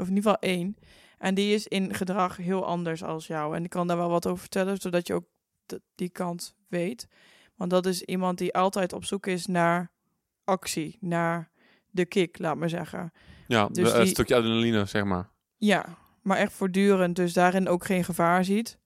Of 0.00 0.08
in 0.08 0.16
ieder 0.16 0.30
geval 0.30 0.50
één. 0.50 0.76
En 1.18 1.34
die 1.34 1.54
is 1.54 1.66
in 1.66 1.94
gedrag 1.94 2.36
heel 2.36 2.66
anders 2.66 3.02
als 3.02 3.26
jou. 3.26 3.56
En 3.56 3.64
ik 3.64 3.70
kan 3.70 3.86
daar 3.86 3.96
wel 3.96 4.08
wat 4.10 4.26
over 4.26 4.38
vertellen, 4.40 4.76
zodat 4.76 5.06
je 5.06 5.14
ook 5.14 5.24
die 5.94 6.08
kant 6.08 6.54
weet. 6.68 7.08
Want 7.54 7.70
dat 7.70 7.86
is 7.86 8.02
iemand 8.02 8.38
die 8.38 8.54
altijd 8.54 8.92
op 8.92 9.04
zoek 9.04 9.26
is 9.26 9.46
naar 9.46 9.90
actie, 10.44 10.96
naar 11.00 11.50
de 11.90 12.04
kick, 12.06 12.38
laat 12.38 12.56
maar 12.56 12.68
zeggen. 12.68 13.12
Ja, 13.48 13.68
Dus 13.68 13.92
een 13.92 14.00
die- 14.02 14.08
stukje 14.10 14.34
adrenaline, 14.36 14.84
zeg 14.84 15.04
maar. 15.04 15.30
Ja, 15.56 15.84
maar 16.22 16.36
echt 16.38 16.52
voortdurend, 16.52 17.16
dus 17.16 17.32
daarin 17.32 17.68
ook 17.68 17.84
geen 17.84 18.04
gevaar 18.04 18.44
ziet. 18.44 18.78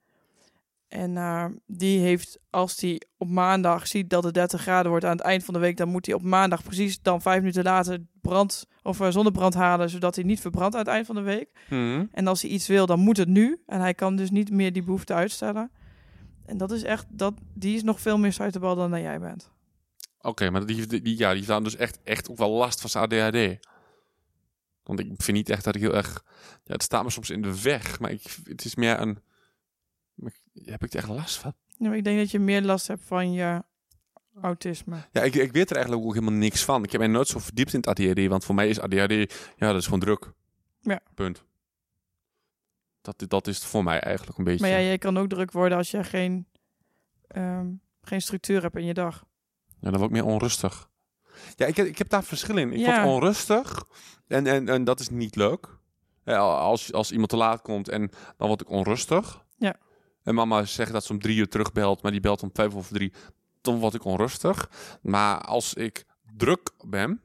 En 0.95 1.17
eh, 1.17 1.45
die 1.67 1.99
heeft, 2.01 2.39
als 2.51 2.77
die 2.77 3.07
op 3.19 3.29
maandag 3.29 3.87
ziet 3.87 4.11
dat 4.11 4.25
het 4.25 4.35
30 4.35 4.61
graden 4.61 4.91
wordt 4.91 5.05
aan 5.05 5.17
het 5.17 5.21
eind 5.21 5.45
van 5.45 5.55
de 5.55 5.61
week, 5.61 5.77
dan 5.77 5.89
moet 5.89 6.07
hij 6.07 6.15
op 6.15 6.23
maandag 6.23 6.63
precies 6.63 7.01
dan 7.03 7.23
vijf 7.23 7.39
minuten 7.39 7.63
later 7.65 7.99
brand 8.21 8.67
of 8.83 9.01
eh, 9.01 9.11
zonnebrand 9.11 9.55
halen, 9.55 9.91
zodat 9.91 10.15
hij 10.15 10.25
niet 10.25 10.41
verbrandt 10.41 10.75
aan 10.75 10.81
het 10.81 10.91
eind 10.91 11.07
van 11.07 11.15
de 11.15 11.21
week. 11.21 11.49
Mhm. 11.71 12.05
En 12.13 12.27
als 12.27 12.43
hij 12.43 12.51
iets 12.51 12.67
wil, 12.67 12.87
dan 12.87 13.01
moet 13.01 13.17
het 13.17 13.29
nu. 13.29 13.63
En 13.67 13.81
hij 13.81 13.95
kan 13.95 14.17
dus 14.17 14.31
niet 14.31 14.51
meer 14.51 14.73
die 14.73 14.83
behoefte 14.83 15.15
uitstellen. 15.15 15.71
En 16.47 16.57
dat 16.57 16.71
is 16.73 16.83
echt, 16.83 17.07
dat, 17.09 17.35
die 17.55 17.75
is 17.77 17.83
nog 17.83 18.01
veel 18.01 18.19
meer 18.19 18.33
stuiterbal 18.33 18.75
dan 18.75 18.91
dat 18.91 19.01
jij 19.01 19.21
bent. 19.21 19.51
Oké, 20.21 20.51
maar 20.51 20.67
die, 20.67 20.87
die, 20.87 21.03
die- 21.03 21.19
ja, 21.19 21.33
die 21.35 21.43
staan 21.43 21.65
dus 21.65 21.77
echt, 21.77 21.99
echt 22.05 22.31
ook 22.31 22.39
wel 22.39 22.51
last 22.51 22.81
van 22.81 22.91
zijn 22.91 23.05
ADHD. 23.05 23.67
Want 24.83 25.01
ik 25.01 25.13
vind 25.17 25.37
niet 25.37 25.51
echt 25.51 25.65
dat 25.65 25.75
ik 25.75 25.81
heel 25.81 25.95
erg... 25.95 26.25
Ja, 26.65 26.73
het 26.73 26.83
staat 26.83 27.05
me 27.05 27.11
soms 27.11 27.31
in 27.31 27.43
de 27.43 27.63
weg, 27.63 28.01
maar 28.01 28.11
ik, 28.11 28.37
het 28.45 28.65
is 28.65 28.75
meer 28.75 29.01
een... 29.01 29.19
Heb 30.65 30.85
ik 30.85 30.93
er 30.93 30.99
echt 30.99 31.09
last 31.09 31.37
van? 31.37 31.53
Ja, 31.79 31.89
maar 31.89 31.97
ik 31.97 32.05
denk 32.05 32.19
dat 32.19 32.31
je 32.31 32.39
meer 32.39 32.63
last 32.63 32.87
hebt 32.87 33.03
van 33.05 33.33
je 33.33 33.63
autisme. 34.43 34.97
Ja, 35.13 35.23
ik, 35.23 35.35
ik 35.35 35.53
weet 35.53 35.71
er 35.71 35.77
eigenlijk 35.77 36.07
ook 36.07 36.15
helemaal 36.15 36.35
niks 36.39 36.65
van. 36.65 36.85
Ik 36.85 36.91
heb 36.93 37.01
mij 37.01 37.11
nooit 37.11 37.29
zo 37.29 37.39
verdiept 37.39 37.73
in 37.73 37.79
het 37.79 37.89
ADHD, 37.89 38.27
want 38.27 38.45
voor 38.45 38.55
mij 38.55 38.69
is 38.69 38.81
ADHD... 38.81 39.13
Ja, 39.57 39.67
dat 39.73 39.77
is 39.77 39.85
gewoon 39.85 40.01
druk. 40.01 40.31
Ja. 40.81 41.01
Punt. 41.15 41.45
Dat, 43.01 43.25
dat 43.29 43.47
is 43.47 43.57
het 43.57 43.65
voor 43.65 43.85
mij 43.85 44.01
eigenlijk 44.01 44.39
een 44.39 44.45
beetje... 44.45 44.61
Maar 44.61 44.71
ja, 44.81 44.81
jij 44.87 44.99
kan 44.99 45.19
ook 45.19 45.29
druk 45.29 45.53
worden 45.53 45.79
als 45.79 45.91
je 45.91 46.05
geen, 46.05 46.47
ehm, 47.27 47.67
geen 48.03 48.21
structuur 48.23 48.63
hebt 48.63 48.77
in 48.77 48.85
je 48.85 48.95
dag. 48.95 49.25
Ja, 49.81 49.91
dan 49.91 49.99
word 49.99 50.05
ik 50.05 50.11
meer 50.23 50.25
onrustig. 50.33 50.91
Ja, 51.57 51.67
ik, 51.67 51.77
heb- 51.77 51.87
ik 51.87 51.99
heb 51.99 52.09
daar 52.09 52.25
verschil 52.25 52.57
in. 52.57 52.73
Ik 52.73 52.79
Ja. 52.79 53.03
word 53.03 53.15
onrustig 53.15 53.85
en, 54.27 54.47
en, 54.47 54.69
en 54.69 54.85
dat 54.85 55.01
is 55.01 55.09
niet 55.09 55.37
leuk. 55.37 55.69
Ja, 56.25 56.39
als, 56.39 56.93
als 56.93 57.13
iemand 57.13 57.31
te 57.31 57.37
laat 57.37 57.63
komt 57.63 57.89
en 57.89 58.11
dan 58.37 58.49
word 58.49 58.61
ik 58.61 58.71
onrustig. 58.71 59.45
Ja. 59.57 59.75
En 60.25 60.35
mama 60.35 60.65
zegt 60.65 60.93
dat 60.93 61.05
ze 61.05 61.13
om 61.13 61.19
drie 61.19 61.37
uur 61.37 61.49
terugbelt, 61.49 62.03
maar 62.03 62.13
die 62.13 62.21
belt 62.21 62.43
om 62.43 62.51
vijf 62.53 62.75
over 62.75 62.95
drie. 62.95 63.13
Dan 63.61 63.79
word 63.79 63.95
ik 63.95 64.05
onrustig. 64.05 64.71
Maar 65.03 65.41
als 65.41 65.75
ik 65.75 66.05
druk 66.37 66.71
ben, 66.87 67.21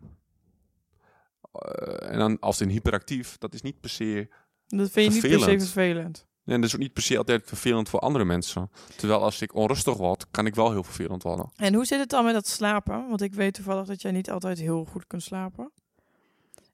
Eh, 1.51 2.11
en 2.11 2.19
dan 2.19 2.39
als 2.39 2.61
in 2.61 2.69
hyperactief, 2.69 3.37
dat 3.37 3.53
is 3.53 3.61
niet 3.61 3.79
per 3.79 3.89
se... 3.89 4.27
Dat 4.67 4.89
vind 4.91 5.05
je 5.05 5.11
niet 5.11 5.21
per 5.21 5.29
se 5.29 5.37
Vervelend. 5.37 5.63
vervelend. 5.69 6.25
En 6.45 6.55
dat 6.61 6.69
is 6.69 6.75
ook 6.75 6.81
niet 6.81 6.93
per 6.93 7.03
se 7.03 7.17
altijd 7.17 7.41
vervelend 7.45 7.89
voor 7.89 7.99
andere 7.99 8.25
mensen. 8.25 8.71
Terwijl 8.97 9.21
als 9.23 9.41
ik 9.41 9.55
onrustig 9.55 9.97
word, 9.97 10.25
kan 10.31 10.45
ik 10.45 10.55
wel 10.55 10.71
heel 10.71 10.83
vervelend 10.83 11.23
worden. 11.23 11.51
En 11.55 11.73
hoe 11.73 11.85
zit 11.85 11.99
het 11.99 12.09
dan 12.09 12.25
met 12.25 12.33
dat 12.33 12.47
slapen? 12.47 13.07
Want 13.07 13.21
ik 13.21 13.33
weet 13.33 13.53
toevallig 13.53 13.85
dat 13.87 14.01
jij 14.01 14.11
niet 14.11 14.31
altijd 14.31 14.59
heel 14.59 14.85
goed 14.85 15.07
kunt 15.07 15.23
slapen. 15.23 15.71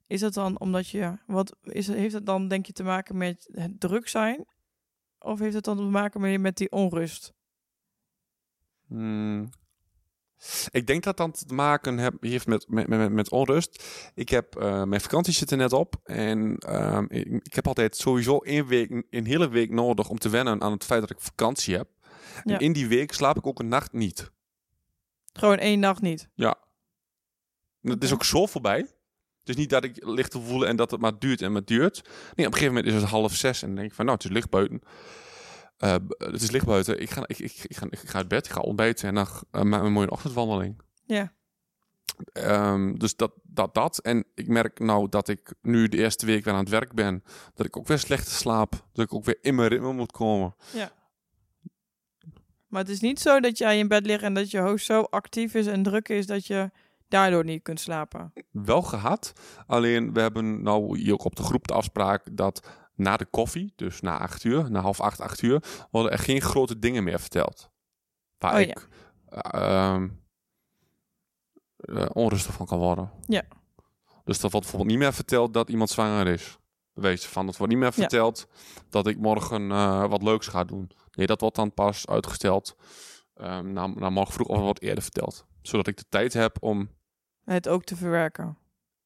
Is 0.06 0.20
dat 0.20 0.34
dan 0.34 0.58
omdat 0.60 0.88
je... 0.88 1.18
Wat 1.26 1.56
is, 1.62 1.86
heeft 1.86 2.14
het 2.14 2.26
dan 2.26 2.48
denk 2.48 2.66
je 2.66 2.72
te 2.72 2.82
maken 2.82 3.16
met 3.16 3.48
het 3.52 3.80
druk 3.80 4.08
zijn? 4.08 4.44
Of 5.26 5.38
heeft 5.38 5.54
het 5.54 5.64
dan 5.64 5.76
te 5.76 5.82
maken 5.82 6.40
met, 6.40 6.56
die 6.56 6.70
onrust? 6.70 7.34
Hmm. 8.86 9.48
Ik 10.70 10.86
denk 10.86 11.02
dat 11.02 11.16
dat 11.16 11.48
te 11.48 11.54
maken 11.54 11.98
heb- 11.98 12.22
heeft 12.22 12.46
met, 12.46 12.68
met, 12.68 12.86
met, 12.86 13.12
met 13.12 13.30
onrust. 13.30 13.84
Ik 14.14 14.28
heb 14.28 14.56
eh, 14.56 14.82
mijn 14.84 15.00
vakantie 15.00 15.32
zit 15.32 15.50
er 15.50 15.56
net 15.56 15.72
op. 15.72 15.94
En 16.04 16.56
ehm, 16.58 17.04
ik, 17.08 17.26
ik 17.26 17.54
heb 17.54 17.66
altijd 17.66 17.96
sowieso 17.96 18.38
één 18.38 18.66
week, 18.66 19.04
een 19.10 19.26
hele 19.26 19.48
week 19.48 19.70
nodig 19.70 20.08
om 20.08 20.18
te 20.18 20.28
wennen 20.28 20.62
aan 20.62 20.72
het 20.72 20.84
feit 20.84 21.00
dat 21.00 21.10
ik 21.10 21.20
vakantie 21.20 21.76
heb. 21.76 21.88
Ja. 22.44 22.54
En 22.54 22.60
in 22.60 22.72
die 22.72 22.88
week 22.88 23.12
slaap 23.12 23.36
ik 23.36 23.46
ook 23.46 23.58
een 23.58 23.68
nacht 23.68 23.92
niet. 23.92 24.30
Gewoon 25.32 25.58
één 25.58 25.80
nacht 25.80 26.00
niet. 26.00 26.28
Ja. 26.34 26.56
Het 27.80 28.04
is 28.04 28.12
ook 28.12 28.24
zo 28.24 28.46
voorbij. 28.46 28.95
Is 29.48 29.56
niet 29.56 29.70
dat 29.70 29.84
ik 29.84 30.04
licht 30.04 30.30
te 30.30 30.40
voelen 30.40 30.68
en 30.68 30.76
dat 30.76 30.90
het 30.90 31.00
maar 31.00 31.18
duurt 31.18 31.42
en 31.42 31.52
maar 31.52 31.64
duurt. 31.64 32.02
Nee, 32.04 32.46
op 32.46 32.52
een 32.52 32.58
gegeven 32.58 32.74
moment 32.74 32.86
is 32.86 33.00
het 33.00 33.10
half 33.10 33.34
zes 33.34 33.62
en 33.62 33.66
dan 33.68 33.76
denk 33.76 33.88
ik 33.88 33.94
van, 33.94 34.04
nou, 34.04 34.16
het 34.16 34.26
is 34.26 34.32
licht 34.32 34.50
buiten. 34.50 34.80
Eh, 35.76 35.94
het 36.18 36.42
is 36.42 36.50
licht 36.50 36.66
buiten. 36.66 37.00
Ik 37.00 37.10
ga, 37.10 37.22
ik, 37.26 37.38
ik, 37.38 37.52
ik, 37.62 37.76
ga, 37.76 37.86
ik 37.90 37.98
ga 37.98 38.18
uit 38.18 38.28
bed, 38.28 38.46
ik 38.46 38.52
ga 38.52 38.60
ontbijten 38.60 39.08
en 39.08 39.14
dan 39.14 39.26
uh, 39.52 39.62
maak 39.62 39.82
een 39.82 39.92
mooie 39.92 40.10
ochtendwandeling. 40.10 40.80
Ja. 41.04 41.32
Ehm, 42.32 42.94
dus 42.94 43.16
dat, 43.16 43.32
dat, 43.42 43.74
dat. 43.74 43.98
En 43.98 44.24
ik 44.34 44.48
merk 44.48 44.78
nou 44.78 45.08
dat 45.08 45.28
ik 45.28 45.54
nu 45.62 45.88
de 45.88 45.96
eerste 45.96 46.26
week 46.26 46.44
weer 46.44 46.54
aan 46.54 46.60
het 46.60 46.68
werk 46.68 46.92
ben, 46.92 47.22
dat 47.54 47.66
ik 47.66 47.76
ook 47.76 47.86
weer 47.86 47.98
slecht 47.98 48.28
slaap. 48.28 48.86
Dat 48.92 49.04
ik 49.04 49.14
ook 49.14 49.24
weer 49.24 49.38
in 49.40 49.54
mijn 49.54 49.68
ritme 49.68 49.92
moet 49.92 50.12
komen. 50.12 50.54
Maar 52.66 52.82
het 52.82 52.90
is 52.90 53.00
niet 53.00 53.20
zo 53.20 53.40
dat 53.40 53.58
jij 53.58 53.78
in 53.78 53.88
bed 53.88 54.06
ligt 54.06 54.22
en 54.22 54.34
dat 54.34 54.50
je 54.50 54.58
hoofd 54.58 54.84
zo 54.84 55.00
actief 55.00 55.54
is 55.54 55.66
en 55.66 55.82
druk 55.82 56.08
is 56.08 56.26
dat 56.26 56.46
je 56.46 56.70
daardoor 57.08 57.44
niet 57.44 57.62
kunt 57.62 57.80
slapen. 57.80 58.32
wel 58.50 58.82
gehad. 58.82 59.32
Alleen 59.66 60.12
we 60.12 60.20
hebben 60.20 60.62
nou 60.62 60.98
hier 60.98 61.12
ook 61.12 61.24
op 61.24 61.36
de 61.36 61.42
groep 61.42 61.66
de 61.66 61.74
afspraak 61.74 62.36
dat 62.36 62.68
na 62.94 63.16
de 63.16 63.24
koffie, 63.24 63.72
dus 63.76 64.00
na 64.00 64.18
acht 64.18 64.44
uur, 64.44 64.70
na 64.70 64.80
half 64.80 65.00
acht, 65.00 65.20
acht 65.20 65.42
uur, 65.42 65.62
worden 65.90 66.12
er 66.12 66.18
geen 66.18 66.40
grote 66.40 66.78
dingen 66.78 67.04
meer 67.04 67.20
verteld. 67.20 67.70
Waar 68.38 68.54
Oh 68.54 68.60
ik 68.60 68.88
eh, 69.28 69.40
ehm, 69.62 70.08
eh, 71.76 72.06
onrustig 72.12 72.54
van 72.54 72.66
kan 72.66 72.78
worden. 72.78 73.10
Ja. 73.26 73.42
Dus 74.24 74.40
dat 74.40 74.50
wordt 74.50 74.66
bijvoorbeeld 74.66 74.90
niet 74.90 74.98
meer 74.98 75.12
verteld 75.12 75.54
dat 75.54 75.68
iemand 75.68 75.90
zwanger 75.90 76.26
is. 76.26 76.58
Wees 76.92 77.26
van, 77.26 77.46
het 77.46 77.56
wordt 77.56 77.72
niet 77.72 77.82
meer 77.82 77.92
Ja. 77.94 78.00
verteld 78.00 78.46
dat 78.88 79.06
ik 79.06 79.18
morgen 79.18 79.70
eh, 79.70 80.08
wat 80.08 80.22
leuks 80.22 80.46
ga 80.46 80.64
doen. 80.64 80.90
Nee, 81.10 81.26
dat 81.26 81.40
wordt 81.40 81.56
dan 81.56 81.74
pas 81.74 82.06
uitgesteld 82.06 82.76
ehm 83.34 83.72
naar, 83.72 83.90
naar 83.96 84.12
morgen 84.12 84.32
vroeg 84.32 84.46
of 84.46 84.60
wat 84.60 84.80
eerder 84.80 85.02
verteld. 85.02 85.46
Zodat 85.62 85.86
ik 85.86 85.96
de 85.96 86.04
tijd 86.08 86.32
heb 86.32 86.56
om 86.62 86.90
Het 87.46 87.68
ook 87.68 87.84
te 87.84 87.96
verwerken. 87.96 88.58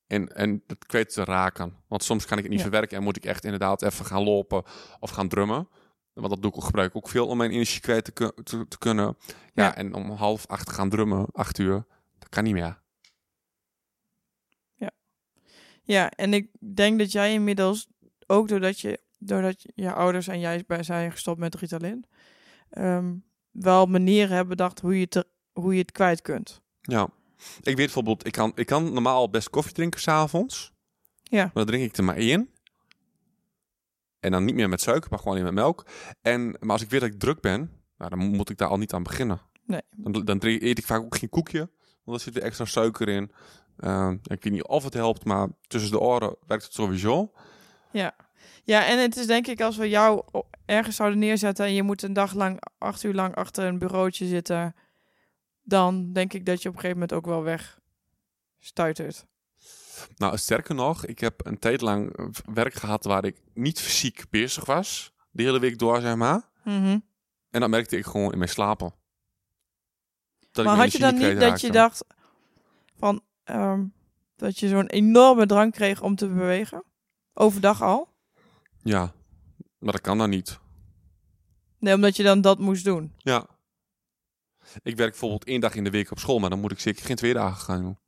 en, 0.06 0.28
en 0.36 0.62
het 0.66 0.86
kwijt 0.86 1.12
te 1.12 1.24
raken. 1.24 1.76
Want 1.88 2.02
soms 2.02 2.24
kan 2.26 2.36
ik 2.36 2.42
het 2.42 2.52
niet 2.52 2.62
Ja. 2.62 2.66
verwerken 2.68 2.96
en 2.96 3.02
moet 3.02 3.16
ik 3.16 3.24
echt 3.24 3.44
inderdaad 3.44 3.82
even 3.82 4.04
gaan 4.04 4.22
lopen 4.22 4.62
of 5.00 5.10
gaan 5.10 5.28
drummen. 5.28 5.68
Want 6.12 6.28
dat 6.30 6.42
doe 6.42 6.50
ik 6.50 6.56
ook, 6.56 6.64
gebruik 6.64 6.88
ik 6.90 6.96
ook 6.96 7.08
veel 7.08 7.26
om 7.26 7.36
mijn 7.36 7.50
energie 7.50 7.80
kwijt 7.80 8.04
te, 8.04 8.12
kun- 8.12 8.34
te, 8.44 8.68
te 8.68 8.78
kunnen. 8.78 9.16
Ja, 9.54 9.64
Ja. 9.64 9.74
en 9.76 9.94
om 9.94 10.10
half 10.10 10.46
acht 10.46 10.66
te 10.66 10.72
gaan 10.72 10.88
drummen, 10.88 11.26
acht 11.32 11.58
uur, 11.58 11.84
dat 12.18 12.28
kan 12.28 12.44
niet 12.44 12.52
meer. 12.52 12.78
Ja, 15.82 16.10
en 16.10 16.34
ik 16.34 16.50
denk 16.74 16.98
dat 16.98 17.12
jij 17.12 17.32
inmiddels, 17.32 17.86
ook 18.26 18.48
doordat 18.48 18.80
je, 18.80 19.00
doordat 19.18 19.62
je, 19.62 19.72
je 19.74 19.92
ouders 19.92 20.26
en 20.28 20.40
jij 20.40 20.64
bij 20.66 20.82
zijn 20.82 21.10
gestopt 21.12 21.38
met 21.38 21.54
Ritalin, 21.54 22.04
ehm, 22.70 23.14
wel 23.50 23.86
manieren 23.86 24.28
hebben 24.36 24.56
bedacht 24.56 24.80
hoe 24.80 24.94
je, 24.94 25.00
het, 25.04 25.14
er- 25.14 25.28
hoe 25.52 25.72
je 25.72 25.80
het 25.80 25.92
kwijt 25.92 26.22
kunt. 26.22 26.60
Ja. 26.80 27.08
Ik 27.56 27.64
weet 27.64 27.76
bijvoorbeeld, 27.76 28.26
ik 28.26 28.32
kan, 28.32 28.52
ik 28.54 28.66
kan 28.66 28.92
normaal 28.92 29.30
best 29.30 29.50
koffie 29.50 29.72
drinken 29.72 30.00
s'avonds. 30.00 30.72
Ja. 31.22 31.42
Maar 31.42 31.50
dan 31.52 31.66
drink 31.66 31.84
ik 31.84 31.96
er 31.96 32.04
maar 32.04 32.16
één. 32.16 32.50
En 34.20 34.30
dan 34.30 34.44
niet 34.44 34.54
meer 34.54 34.68
met 34.68 34.80
suiker, 34.80 35.10
maar 35.10 35.18
gewoon 35.18 35.34
alleen 35.34 35.54
met 35.54 35.54
melk. 35.54 35.86
En, 36.20 36.56
maar 36.60 36.70
als 36.70 36.82
ik 36.82 36.90
weet 36.90 37.00
dat 37.00 37.10
ik 37.10 37.18
druk 37.18 37.40
ben, 37.40 37.70
nou, 37.96 38.10
dan 38.10 38.18
moet 38.18 38.50
ik 38.50 38.56
daar 38.56 38.68
al 38.68 38.78
niet 38.78 38.92
aan 38.92 39.02
beginnen. 39.02 39.40
Nee. 39.64 39.82
Dan, 39.96 40.24
dan 40.24 40.38
drink, 40.38 40.62
eet 40.62 40.78
ik 40.78 40.86
vaak 40.86 41.02
ook 41.02 41.16
geen 41.16 41.28
koekje, 41.28 41.70
want 42.04 42.18
er 42.18 42.24
zit 42.24 42.34
weer 42.34 42.42
extra 42.42 42.64
suiker 42.64 43.08
in. 43.08 43.32
Ehm, 43.78 44.12
ik 44.12 44.42
weet 44.42 44.52
niet 44.52 44.66
of 44.66 44.84
het 44.84 44.94
helpt, 44.94 45.24
maar 45.24 45.48
tussen 45.66 45.90
de 45.90 46.00
oren 46.00 46.36
werkt 46.46 46.64
het 46.64 46.72
sowieso. 46.72 47.32
Ja. 47.92 48.14
ja, 48.64 48.86
en 48.86 48.98
het 48.98 49.16
is 49.16 49.26
denk 49.26 49.46
ik 49.46 49.60
als 49.60 49.76
we 49.76 49.88
jou 49.88 50.22
ergens 50.64 50.96
zouden 50.96 51.18
neerzetten 51.18 51.66
en 51.66 51.74
je 51.74 51.82
moet 51.82 52.02
een 52.02 52.12
dag 52.12 52.34
lang, 52.34 52.62
acht 52.78 53.02
uur 53.02 53.14
lang 53.14 53.34
achter 53.34 53.64
een 53.64 53.78
bureautje 53.78 54.26
zitten, 54.26 54.74
dan 55.62 56.12
denk 56.12 56.32
ik 56.32 56.46
dat 56.46 56.62
je 56.62 56.68
op 56.68 56.74
een 56.74 56.80
gegeven 56.80 57.00
moment 57.00 57.18
ook 57.18 57.26
wel 57.26 57.42
weg 57.42 57.80
stuitert. 58.58 59.26
Nou, 60.16 60.36
sterker 60.36 60.74
nog, 60.74 61.06
ik 61.06 61.18
heb 61.18 61.46
een 61.46 61.58
tijd 61.58 61.80
lang 61.80 62.30
werk 62.54 62.74
gehad 62.74 63.04
waar 63.04 63.24
ik 63.24 63.40
niet 63.54 63.80
fysiek 63.80 64.24
bezig 64.30 64.64
was. 64.64 65.12
De 65.30 65.42
hele 65.42 65.58
week 65.58 65.78
door, 65.78 66.00
zeg 66.00 66.16
maar. 66.16 66.48
Mhm. 66.64 66.98
En 67.50 67.60
dat 67.60 67.70
merkte 67.70 67.96
ik 67.96 68.04
gewoon 68.04 68.32
in 68.32 68.38
mijn 68.38 68.50
slapen. 68.50 68.94
Dat 70.50 70.64
Maar 70.64 70.76
had 70.76 70.92
je 70.92 70.98
dan 70.98 71.14
niet 71.14 71.40
dat 71.40 71.60
je 71.60 71.70
dacht 71.70 72.04
van 72.96 73.22
ehm, 73.44 73.84
dat 74.36 74.58
je 74.58 74.68
zo'n 74.68 74.86
enorme 74.86 75.46
drang 75.46 75.72
kreeg 75.72 76.02
om 76.02 76.16
te 76.16 76.28
bewegen? 76.28 76.84
Overdag 77.34 77.82
al? 77.82 78.08
Ja, 78.82 79.12
maar 79.78 79.92
dat 79.92 80.00
kan 80.00 80.18
dan 80.18 80.30
niet. 80.30 80.58
Nee, 81.78 81.94
omdat 81.94 82.16
je 82.16 82.22
dan 82.22 82.40
dat 82.40 82.58
moest 82.58 82.84
doen. 82.84 83.14
Ja. 83.18 83.46
Ik 84.82 84.96
werk 84.96 85.10
bijvoorbeeld 85.10 85.44
één 85.44 85.60
dag 85.60 85.74
in 85.74 85.84
de 85.84 85.90
week 85.90 86.10
op 86.10 86.18
school, 86.18 86.38
maar 86.38 86.50
dan 86.50 86.60
moet 86.60 86.72
ik 86.72 86.80
zeker 86.80 87.04
geen 87.04 87.16
twee 87.16 87.32
dagen 87.32 87.60
gaan 87.60 87.82
doen. 87.82 87.98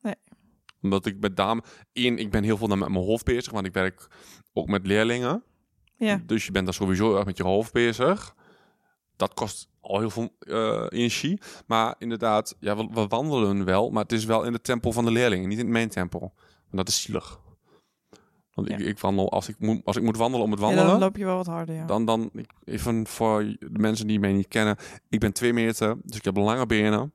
Nee. 0.00 0.14
Omdat 0.82 1.06
ik 1.06 1.20
met 1.20 1.36
dame... 1.36 1.62
Eén, 1.92 2.18
ik 2.18 2.30
ben 2.30 2.42
heel 2.42 2.56
veel 2.56 2.68
dan 2.68 2.78
met 2.78 2.88
mijn 2.88 3.04
hoofd 3.04 3.24
bezig, 3.24 3.52
want 3.52 3.66
ik 3.66 3.72
werk 3.72 4.08
ook 4.52 4.68
met 4.68 4.86
leerlingen. 4.86 5.44
Ja. 5.96 6.22
Dus 6.26 6.46
je 6.46 6.52
bent 6.52 6.64
dan 6.64 6.74
sowieso 6.74 7.16
erg 7.16 7.24
met 7.24 7.36
je 7.36 7.42
hoofd 7.42 7.72
bezig. 7.72 8.34
Dat 9.16 9.34
kost 9.34 9.68
al 9.80 9.98
heel 9.98 10.10
veel 10.10 10.36
eh, 10.38 10.86
energie. 10.88 11.40
Maar 11.66 11.94
inderdaad, 11.98 12.56
ja, 12.60 12.76
we, 12.76 12.88
we 12.92 13.06
wandelen 13.06 13.64
wel, 13.64 13.90
maar 13.90 14.02
het 14.02 14.12
is 14.12 14.24
wel 14.24 14.44
in 14.44 14.52
het 14.52 14.64
tempo 14.64 14.92
van 14.92 15.04
de 15.04 15.10
leerlingen, 15.10 15.48
niet 15.48 15.58
in 15.58 15.70
mijn 15.70 15.88
tempo. 15.88 16.20
En 16.70 16.76
dat 16.76 16.88
is 16.88 17.02
zielig. 17.02 17.40
Want 18.60 18.72
ik, 18.72 18.78
Ja. 18.78 18.90
ik 18.90 18.98
wandel, 18.98 19.30
als 19.30 19.48
ik, 19.48 19.58
moet, 19.58 19.80
als 19.84 19.96
ik 19.96 20.02
moet 20.02 20.16
wandelen 20.16 20.44
om 20.44 20.50
het 20.50 20.60
Ja, 20.60 20.66
wandelen, 20.66 20.90
dan 20.90 21.00
loop 21.00 21.16
je 21.16 21.24
wel 21.24 21.36
wat 21.36 21.46
harder, 21.46 21.74
ja. 21.74 21.86
dan, 21.86 22.04
dan 22.04 22.30
ik, 22.32 22.50
even 22.64 23.06
voor 23.06 23.42
de 23.42 23.78
mensen 23.78 24.06
die 24.06 24.20
mij 24.20 24.32
niet 24.32 24.48
kennen. 24.48 24.76
Ik 25.08 25.20
ben 25.20 25.32
twee 25.32 25.52
meter, 25.52 25.96
dus 26.02 26.16
ik 26.16 26.24
heb 26.24 26.36
lange 26.36 26.66
benen. 26.66 27.14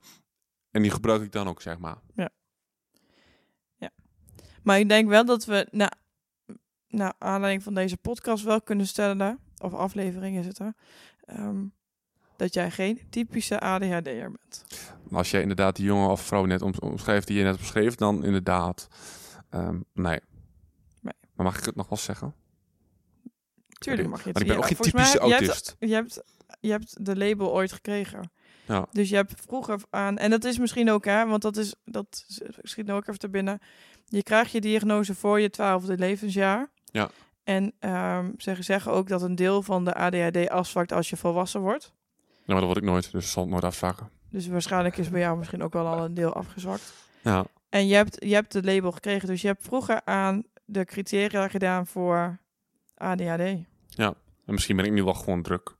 En 0.70 0.82
die 0.82 0.90
gebruik 0.90 1.22
ik 1.22 1.32
dan 1.32 1.48
ook, 1.48 1.62
zeg 1.62 1.78
maar. 1.78 1.96
Maar 4.62 4.78
ik 4.78 4.88
denk 4.88 5.08
wel 5.08 5.24
dat 5.24 5.44
we 5.44 5.66
na, 5.70 5.92
naar 6.88 7.12
aanleiding 7.18 7.62
van 7.62 7.74
deze 7.74 7.96
podcast 7.96 8.44
wel 8.44 8.60
kunnen 8.62 8.86
stellen, 8.86 9.38
of 9.58 9.74
aflevering 9.74 10.38
is 10.38 10.46
het 10.46 10.58
hè, 10.58 10.68
ehm, 11.24 11.64
dat 12.36 12.54
jij 12.54 12.70
geen 12.70 13.00
typische 13.10 13.60
ADHD'er 13.60 14.30
bent. 14.32 14.64
Maar 15.08 15.18
als 15.18 15.30
jij 15.30 15.40
inderdaad 15.40 15.76
die 15.76 15.84
jongen 15.84 16.08
of 16.10 16.20
vrouw 16.20 16.44
net 16.44 16.62
om, 16.62 16.72
omschrijft 16.80 17.26
die 17.26 17.36
je 17.38 17.44
net 17.44 17.58
beschreef, 17.58 17.94
dan 17.94 18.24
inderdaad. 18.24 18.88
ehm, 19.50 19.80
nee. 19.94 20.20
Maar 21.36 21.46
mag 21.46 21.58
ik 21.58 21.64
het 21.64 21.76
nog 21.76 21.88
wel 21.88 21.98
zeggen? 21.98 22.34
Tuurlijk 23.78 24.08
mag 24.08 24.22
je 24.22 24.28
het 24.28 24.34
Maar 24.34 24.42
ik 24.42 24.48
ben 24.48 24.56
ook 24.56 24.66
geen 24.66 24.76
mij 24.80 24.90
typische 24.90 25.26
je 25.26 25.32
autist. 25.32 25.66
hebt, 25.66 25.90
je, 25.90 25.94
hebt, 25.94 26.22
je 26.60 26.70
hebt 26.70 27.04
de 27.06 27.16
label 27.16 27.52
ooit 27.52 27.72
gekregen. 27.72 28.30
Ja. 28.66 28.86
Dus 28.92 29.08
je 29.08 29.16
hebt 29.16 29.34
vroeger 29.46 29.80
aan, 29.90 30.18
en 30.18 30.30
dat 30.30 30.44
is 30.44 30.58
misschien 30.58 30.90
ook, 30.90 31.04
hè, 31.04 31.26
want 31.26 31.42
dat, 31.42 31.56
is, 31.56 31.74
dat 31.84 32.24
schiet 32.62 32.86
nou 32.86 32.98
ook 32.98 33.06
even 33.06 33.20
te 33.20 33.28
binnen. 33.28 33.58
Je 34.04 34.22
krijgt 34.22 34.50
je 34.50 34.60
diagnose 34.60 35.14
voor 35.14 35.40
je 35.40 35.50
twaalfde 35.50 35.98
levensjaar. 35.98 36.70
Ja. 36.84 37.10
En 37.44 37.72
ehm 37.78 38.30
ze 38.36 38.62
zeggen 38.62 38.92
ook 38.92 39.08
dat 39.08 39.22
een 39.22 39.34
deel 39.34 39.62
van 39.62 39.84
de 39.84 39.94
ADHD 39.94 40.48
afzwakt 40.48 40.92
als 40.92 41.10
je 41.10 41.16
volwassen 41.16 41.60
wordt. 41.60 41.92
Ja, 42.18 42.52
maar 42.52 42.56
dat 42.56 42.64
word 42.64 42.76
ik 42.76 42.84
nooit, 42.84 43.02
dus 43.02 43.12
dat 43.12 43.22
zal 43.22 43.42
het 43.42 43.52
nooit 43.52 43.64
afzakken. 43.64 44.10
Dus 44.30 44.46
waarschijnlijk 44.46 44.96
is 44.96 45.10
bij 45.10 45.20
jou 45.20 45.38
misschien 45.38 45.62
ook 45.62 45.72
wel 45.72 45.86
al 45.86 46.04
een 46.04 46.14
deel 46.14 46.32
afgezwakt. 46.32 46.92
Ja. 47.22 47.46
En 47.68 47.86
je 47.86 47.94
hebt, 47.94 48.16
je 48.24 48.34
hebt 48.34 48.52
de 48.52 48.62
label 48.62 48.92
gekregen, 48.92 49.28
dus 49.28 49.40
je 49.40 49.46
hebt 49.46 49.64
vroeger 49.64 50.00
aan 50.04 50.44
de 50.66 50.84
criteria 50.84 51.48
gedaan 51.48 51.86
voor 51.86 52.38
ADHD. 52.94 53.64
En 54.44 54.52
misschien 54.54 54.76
ben 54.76 54.84
ik 54.84 54.92
nu 54.92 55.04
wel 55.04 55.14
gewoon 55.14 55.42
druk. 55.42 55.76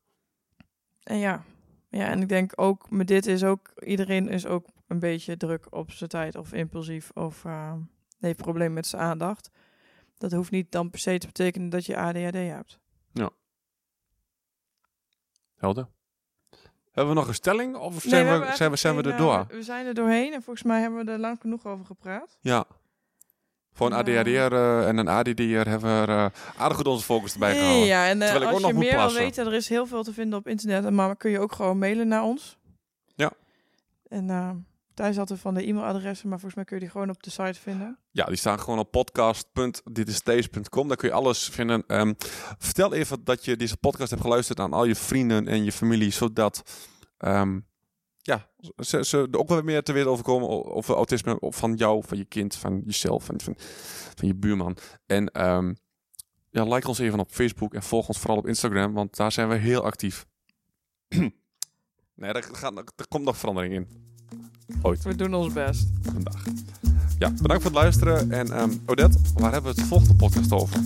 En 1.02 1.18
ja, 1.18 1.44
ja, 1.88 2.06
en 2.08 2.20
ik 2.22 2.28
denk 2.28 2.52
ook 2.54 2.90
met 2.90 3.06
dit 3.06 3.26
is 3.26 3.44
ook, 3.44 3.72
iedereen 3.84 4.28
is 4.28 4.46
ook 4.46 4.66
een 4.86 4.98
beetje 4.98 5.36
druk 5.36 5.66
op 5.70 5.90
zijn 5.90 6.10
tijd 6.10 6.36
of 6.36 6.52
impulsief 6.52 7.10
of 7.14 7.44
uh, 7.44 7.72
heeft 8.18 8.36
probleem 8.36 8.72
met 8.72 8.86
zijn 8.86 9.02
aandacht. 9.02 9.50
Dat 10.18 10.32
hoeft 10.32 10.50
niet 10.50 10.72
dan 10.72 10.90
per 10.90 10.98
se 10.98 11.18
te 11.18 11.26
betekenen 11.26 11.68
dat 11.68 11.86
je 11.86 11.96
ADHD 11.96 12.34
hebt. 12.34 12.78
Helder. 15.56 15.88
Hebben 16.92 17.14
we 17.14 17.20
nog 17.20 17.28
een 17.28 17.34
stelling 17.34 17.76
of 17.76 17.90
Nee, 17.90 18.00
zijn, 18.00 18.24
we, 18.24 18.30
hebben 18.30 18.56
zijn, 18.56 18.70
we, 18.70 18.76
zijn 18.76 18.96
we 18.96 19.02
er 19.02 19.16
door? 19.16 19.34
eh, 19.34 19.46
we 19.46 19.62
zijn 19.62 19.86
er 19.86 19.94
doorheen 19.94 20.32
en 20.32 20.42
volgens 20.42 20.66
mij 20.66 20.80
hebben 20.80 21.04
we 21.04 21.12
er 21.12 21.18
lang 21.18 21.40
genoeg 21.40 21.66
over 21.66 21.84
gepraat. 21.86 22.38
Ja. 22.40 22.66
Voor 23.76 23.86
een. 23.86 23.92
ADHD'er 23.92 24.52
eh, 24.52 24.88
en 24.88 24.96
een 24.96 25.08
ADD'er 25.08 25.68
hebben 25.68 26.00
we 26.00 26.06
er 26.06 26.24
eh, 26.24 26.26
aardig 26.56 26.76
goed 26.76 26.86
onze 26.86 27.04
focus 27.04 27.32
erbij 27.32 27.54
gehouden. 27.54 27.86
Ja, 27.86 28.06
en 28.06 28.22
eh, 28.22 28.28
Terwijl 28.30 28.50
ik 28.50 28.56
ook 28.56 28.62
als 28.62 28.72
je 28.72 28.78
meer 28.78 28.96
wil 28.96 29.12
weten, 29.12 29.46
er 29.46 29.54
is 29.54 29.68
heel 29.68 29.86
veel 29.86 30.02
te 30.02 30.12
vinden 30.12 30.38
op 30.38 30.48
internet. 30.48 30.84
En 30.84 30.94
maar 30.94 31.16
kun 31.16 31.30
je 31.30 31.40
ook 31.40 31.52
gewoon 31.52 31.78
mailen 31.78 32.08
naar 32.08 32.22
ons. 32.22 32.56
Ja. 33.14 33.32
En 34.08 34.26
Thijs 34.94 35.16
had 35.16 35.30
er 35.30 35.36
van 35.36 35.54
de 35.54 35.66
e-mailadressen, 35.66 36.28
maar 36.28 36.38
volgens 36.38 36.54
mij 36.54 36.64
kun 36.64 36.76
je 36.76 36.82
die 36.82 36.90
gewoon 36.90 37.10
op 37.10 37.22
de 37.22 37.30
site 37.30 37.60
vinden. 37.60 37.98
Ja, 38.10 38.24
die 38.24 38.36
staan 38.36 38.60
gewoon 38.60 38.78
op 38.78 38.90
podcast.ditisthees.com. 38.90 40.88
Daar 40.88 40.96
kun 40.96 41.08
je 41.08 41.14
alles 41.14 41.48
vinden. 41.48 41.84
Ehm, 41.86 42.14
vertel 42.58 42.94
even 42.94 43.24
dat 43.24 43.44
je 43.44 43.56
deze 43.56 43.76
podcast 43.76 44.10
hebt 44.10 44.22
geluisterd 44.22 44.60
aan 44.60 44.72
al 44.72 44.84
je 44.84 44.94
vrienden 44.94 45.48
en 45.48 45.64
je 45.64 45.72
familie, 45.72 46.10
zodat 46.10 46.62
ehm, 47.18 47.58
ja, 48.26 48.48
ze, 48.78 49.04
ze 49.04 49.28
er 49.30 49.38
ook 49.38 49.48
wel 49.48 49.62
meer 49.62 49.82
te 49.82 49.92
weten 49.92 50.10
over 50.10 50.24
komen 50.24 50.48
o- 50.48 50.64
over 50.70 50.94
autisme 50.94 51.40
of 51.40 51.56
van 51.56 51.74
jou, 51.74 52.02
van 52.06 52.18
je 52.18 52.24
kind, 52.24 52.56
van 52.56 52.82
jezelf, 52.84 53.24
van, 53.24 53.40
van, 53.40 53.54
van 54.14 54.28
je 54.28 54.34
buurman. 54.34 54.76
En 55.06 55.30
ehm, 55.30 55.74
ja, 56.50 56.64
like 56.64 56.88
ons 56.88 56.98
even 56.98 57.18
op 57.18 57.30
Facebook 57.30 57.74
en 57.74 57.82
volg 57.82 58.08
ons 58.08 58.18
vooral 58.18 58.38
op 58.38 58.46
Instagram, 58.46 58.92
want 58.92 59.16
daar 59.16 59.32
zijn 59.32 59.48
we 59.48 59.54
heel 59.54 59.82
actief. 59.82 60.26
nee, 62.14 62.32
daar, 62.32 62.42
gaat, 62.52 62.76
er 62.76 63.08
komt 63.08 63.24
nog 63.24 63.36
verandering 63.36 63.74
in. 63.74 63.88
Ooit 64.82 65.02
We 65.02 65.16
doen 65.16 65.34
ons 65.34 65.52
best. 65.52 65.86
vandaag. 66.02 66.44
Ja, 67.18 67.30
bedankt 67.30 67.62
voor 67.62 67.72
het 67.72 67.80
luisteren. 67.80 68.30
En 68.30 68.52
ehm, 68.52 68.72
Odette, 68.86 69.18
waar 69.34 69.52
hebben 69.52 69.74
we 69.74 69.80
het 69.80 69.88
volgende 69.88 70.14
podcast 70.14 70.52
over? 70.52 70.80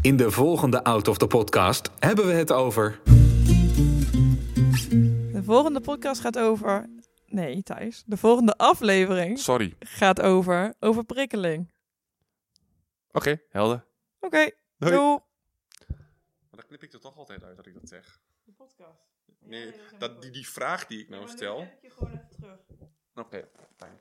In 0.00 0.16
de 0.16 0.30
volgende 0.30 0.84
Out 0.84 1.08
of 1.08 1.18
the 1.18 1.26
Podcast 1.26 1.90
hebben 1.98 2.26
we 2.26 2.32
het 2.32 2.52
over... 2.52 3.00
De 5.36 5.42
volgende 5.42 5.80
podcast 5.80 6.20
gaat 6.20 6.38
over... 6.38 6.88
Nee, 7.26 7.62
Thijs. 7.62 8.02
De 8.06 8.16
volgende 8.16 8.56
aflevering 8.56 9.38
Sorry. 9.38 9.76
gaat 9.78 10.20
over 10.20 10.74
overprikkeling. 10.80 11.72
Oké, 13.12 13.40
helder. 13.48 13.84
Oké, 14.20 14.50
Doei. 14.76 14.92
doei. 14.94 15.18
Maar 15.88 16.50
dan 16.50 16.66
knip 16.66 16.82
ik 16.82 16.92
er 16.92 17.00
toch 17.00 17.16
altijd 17.16 17.44
uit 17.44 17.56
dat 17.56 17.66
ik 17.66 17.74
dat 17.74 17.88
zeg. 17.88 18.20
De 18.44 18.52
podcast. 18.52 19.00
Nee, 19.38 19.74
dat, 19.98 20.22
die, 20.22 20.30
die 20.30 20.48
vraag 20.48 20.86
die 20.86 21.00
ik 21.00 21.08
nou 21.08 21.28
stel. 21.28 21.68
je 21.82 21.90
gewoon 21.90 22.12
even 22.12 22.28
terug. 22.28 22.58
Oké, 23.14 23.48
fijn. 23.76 23.98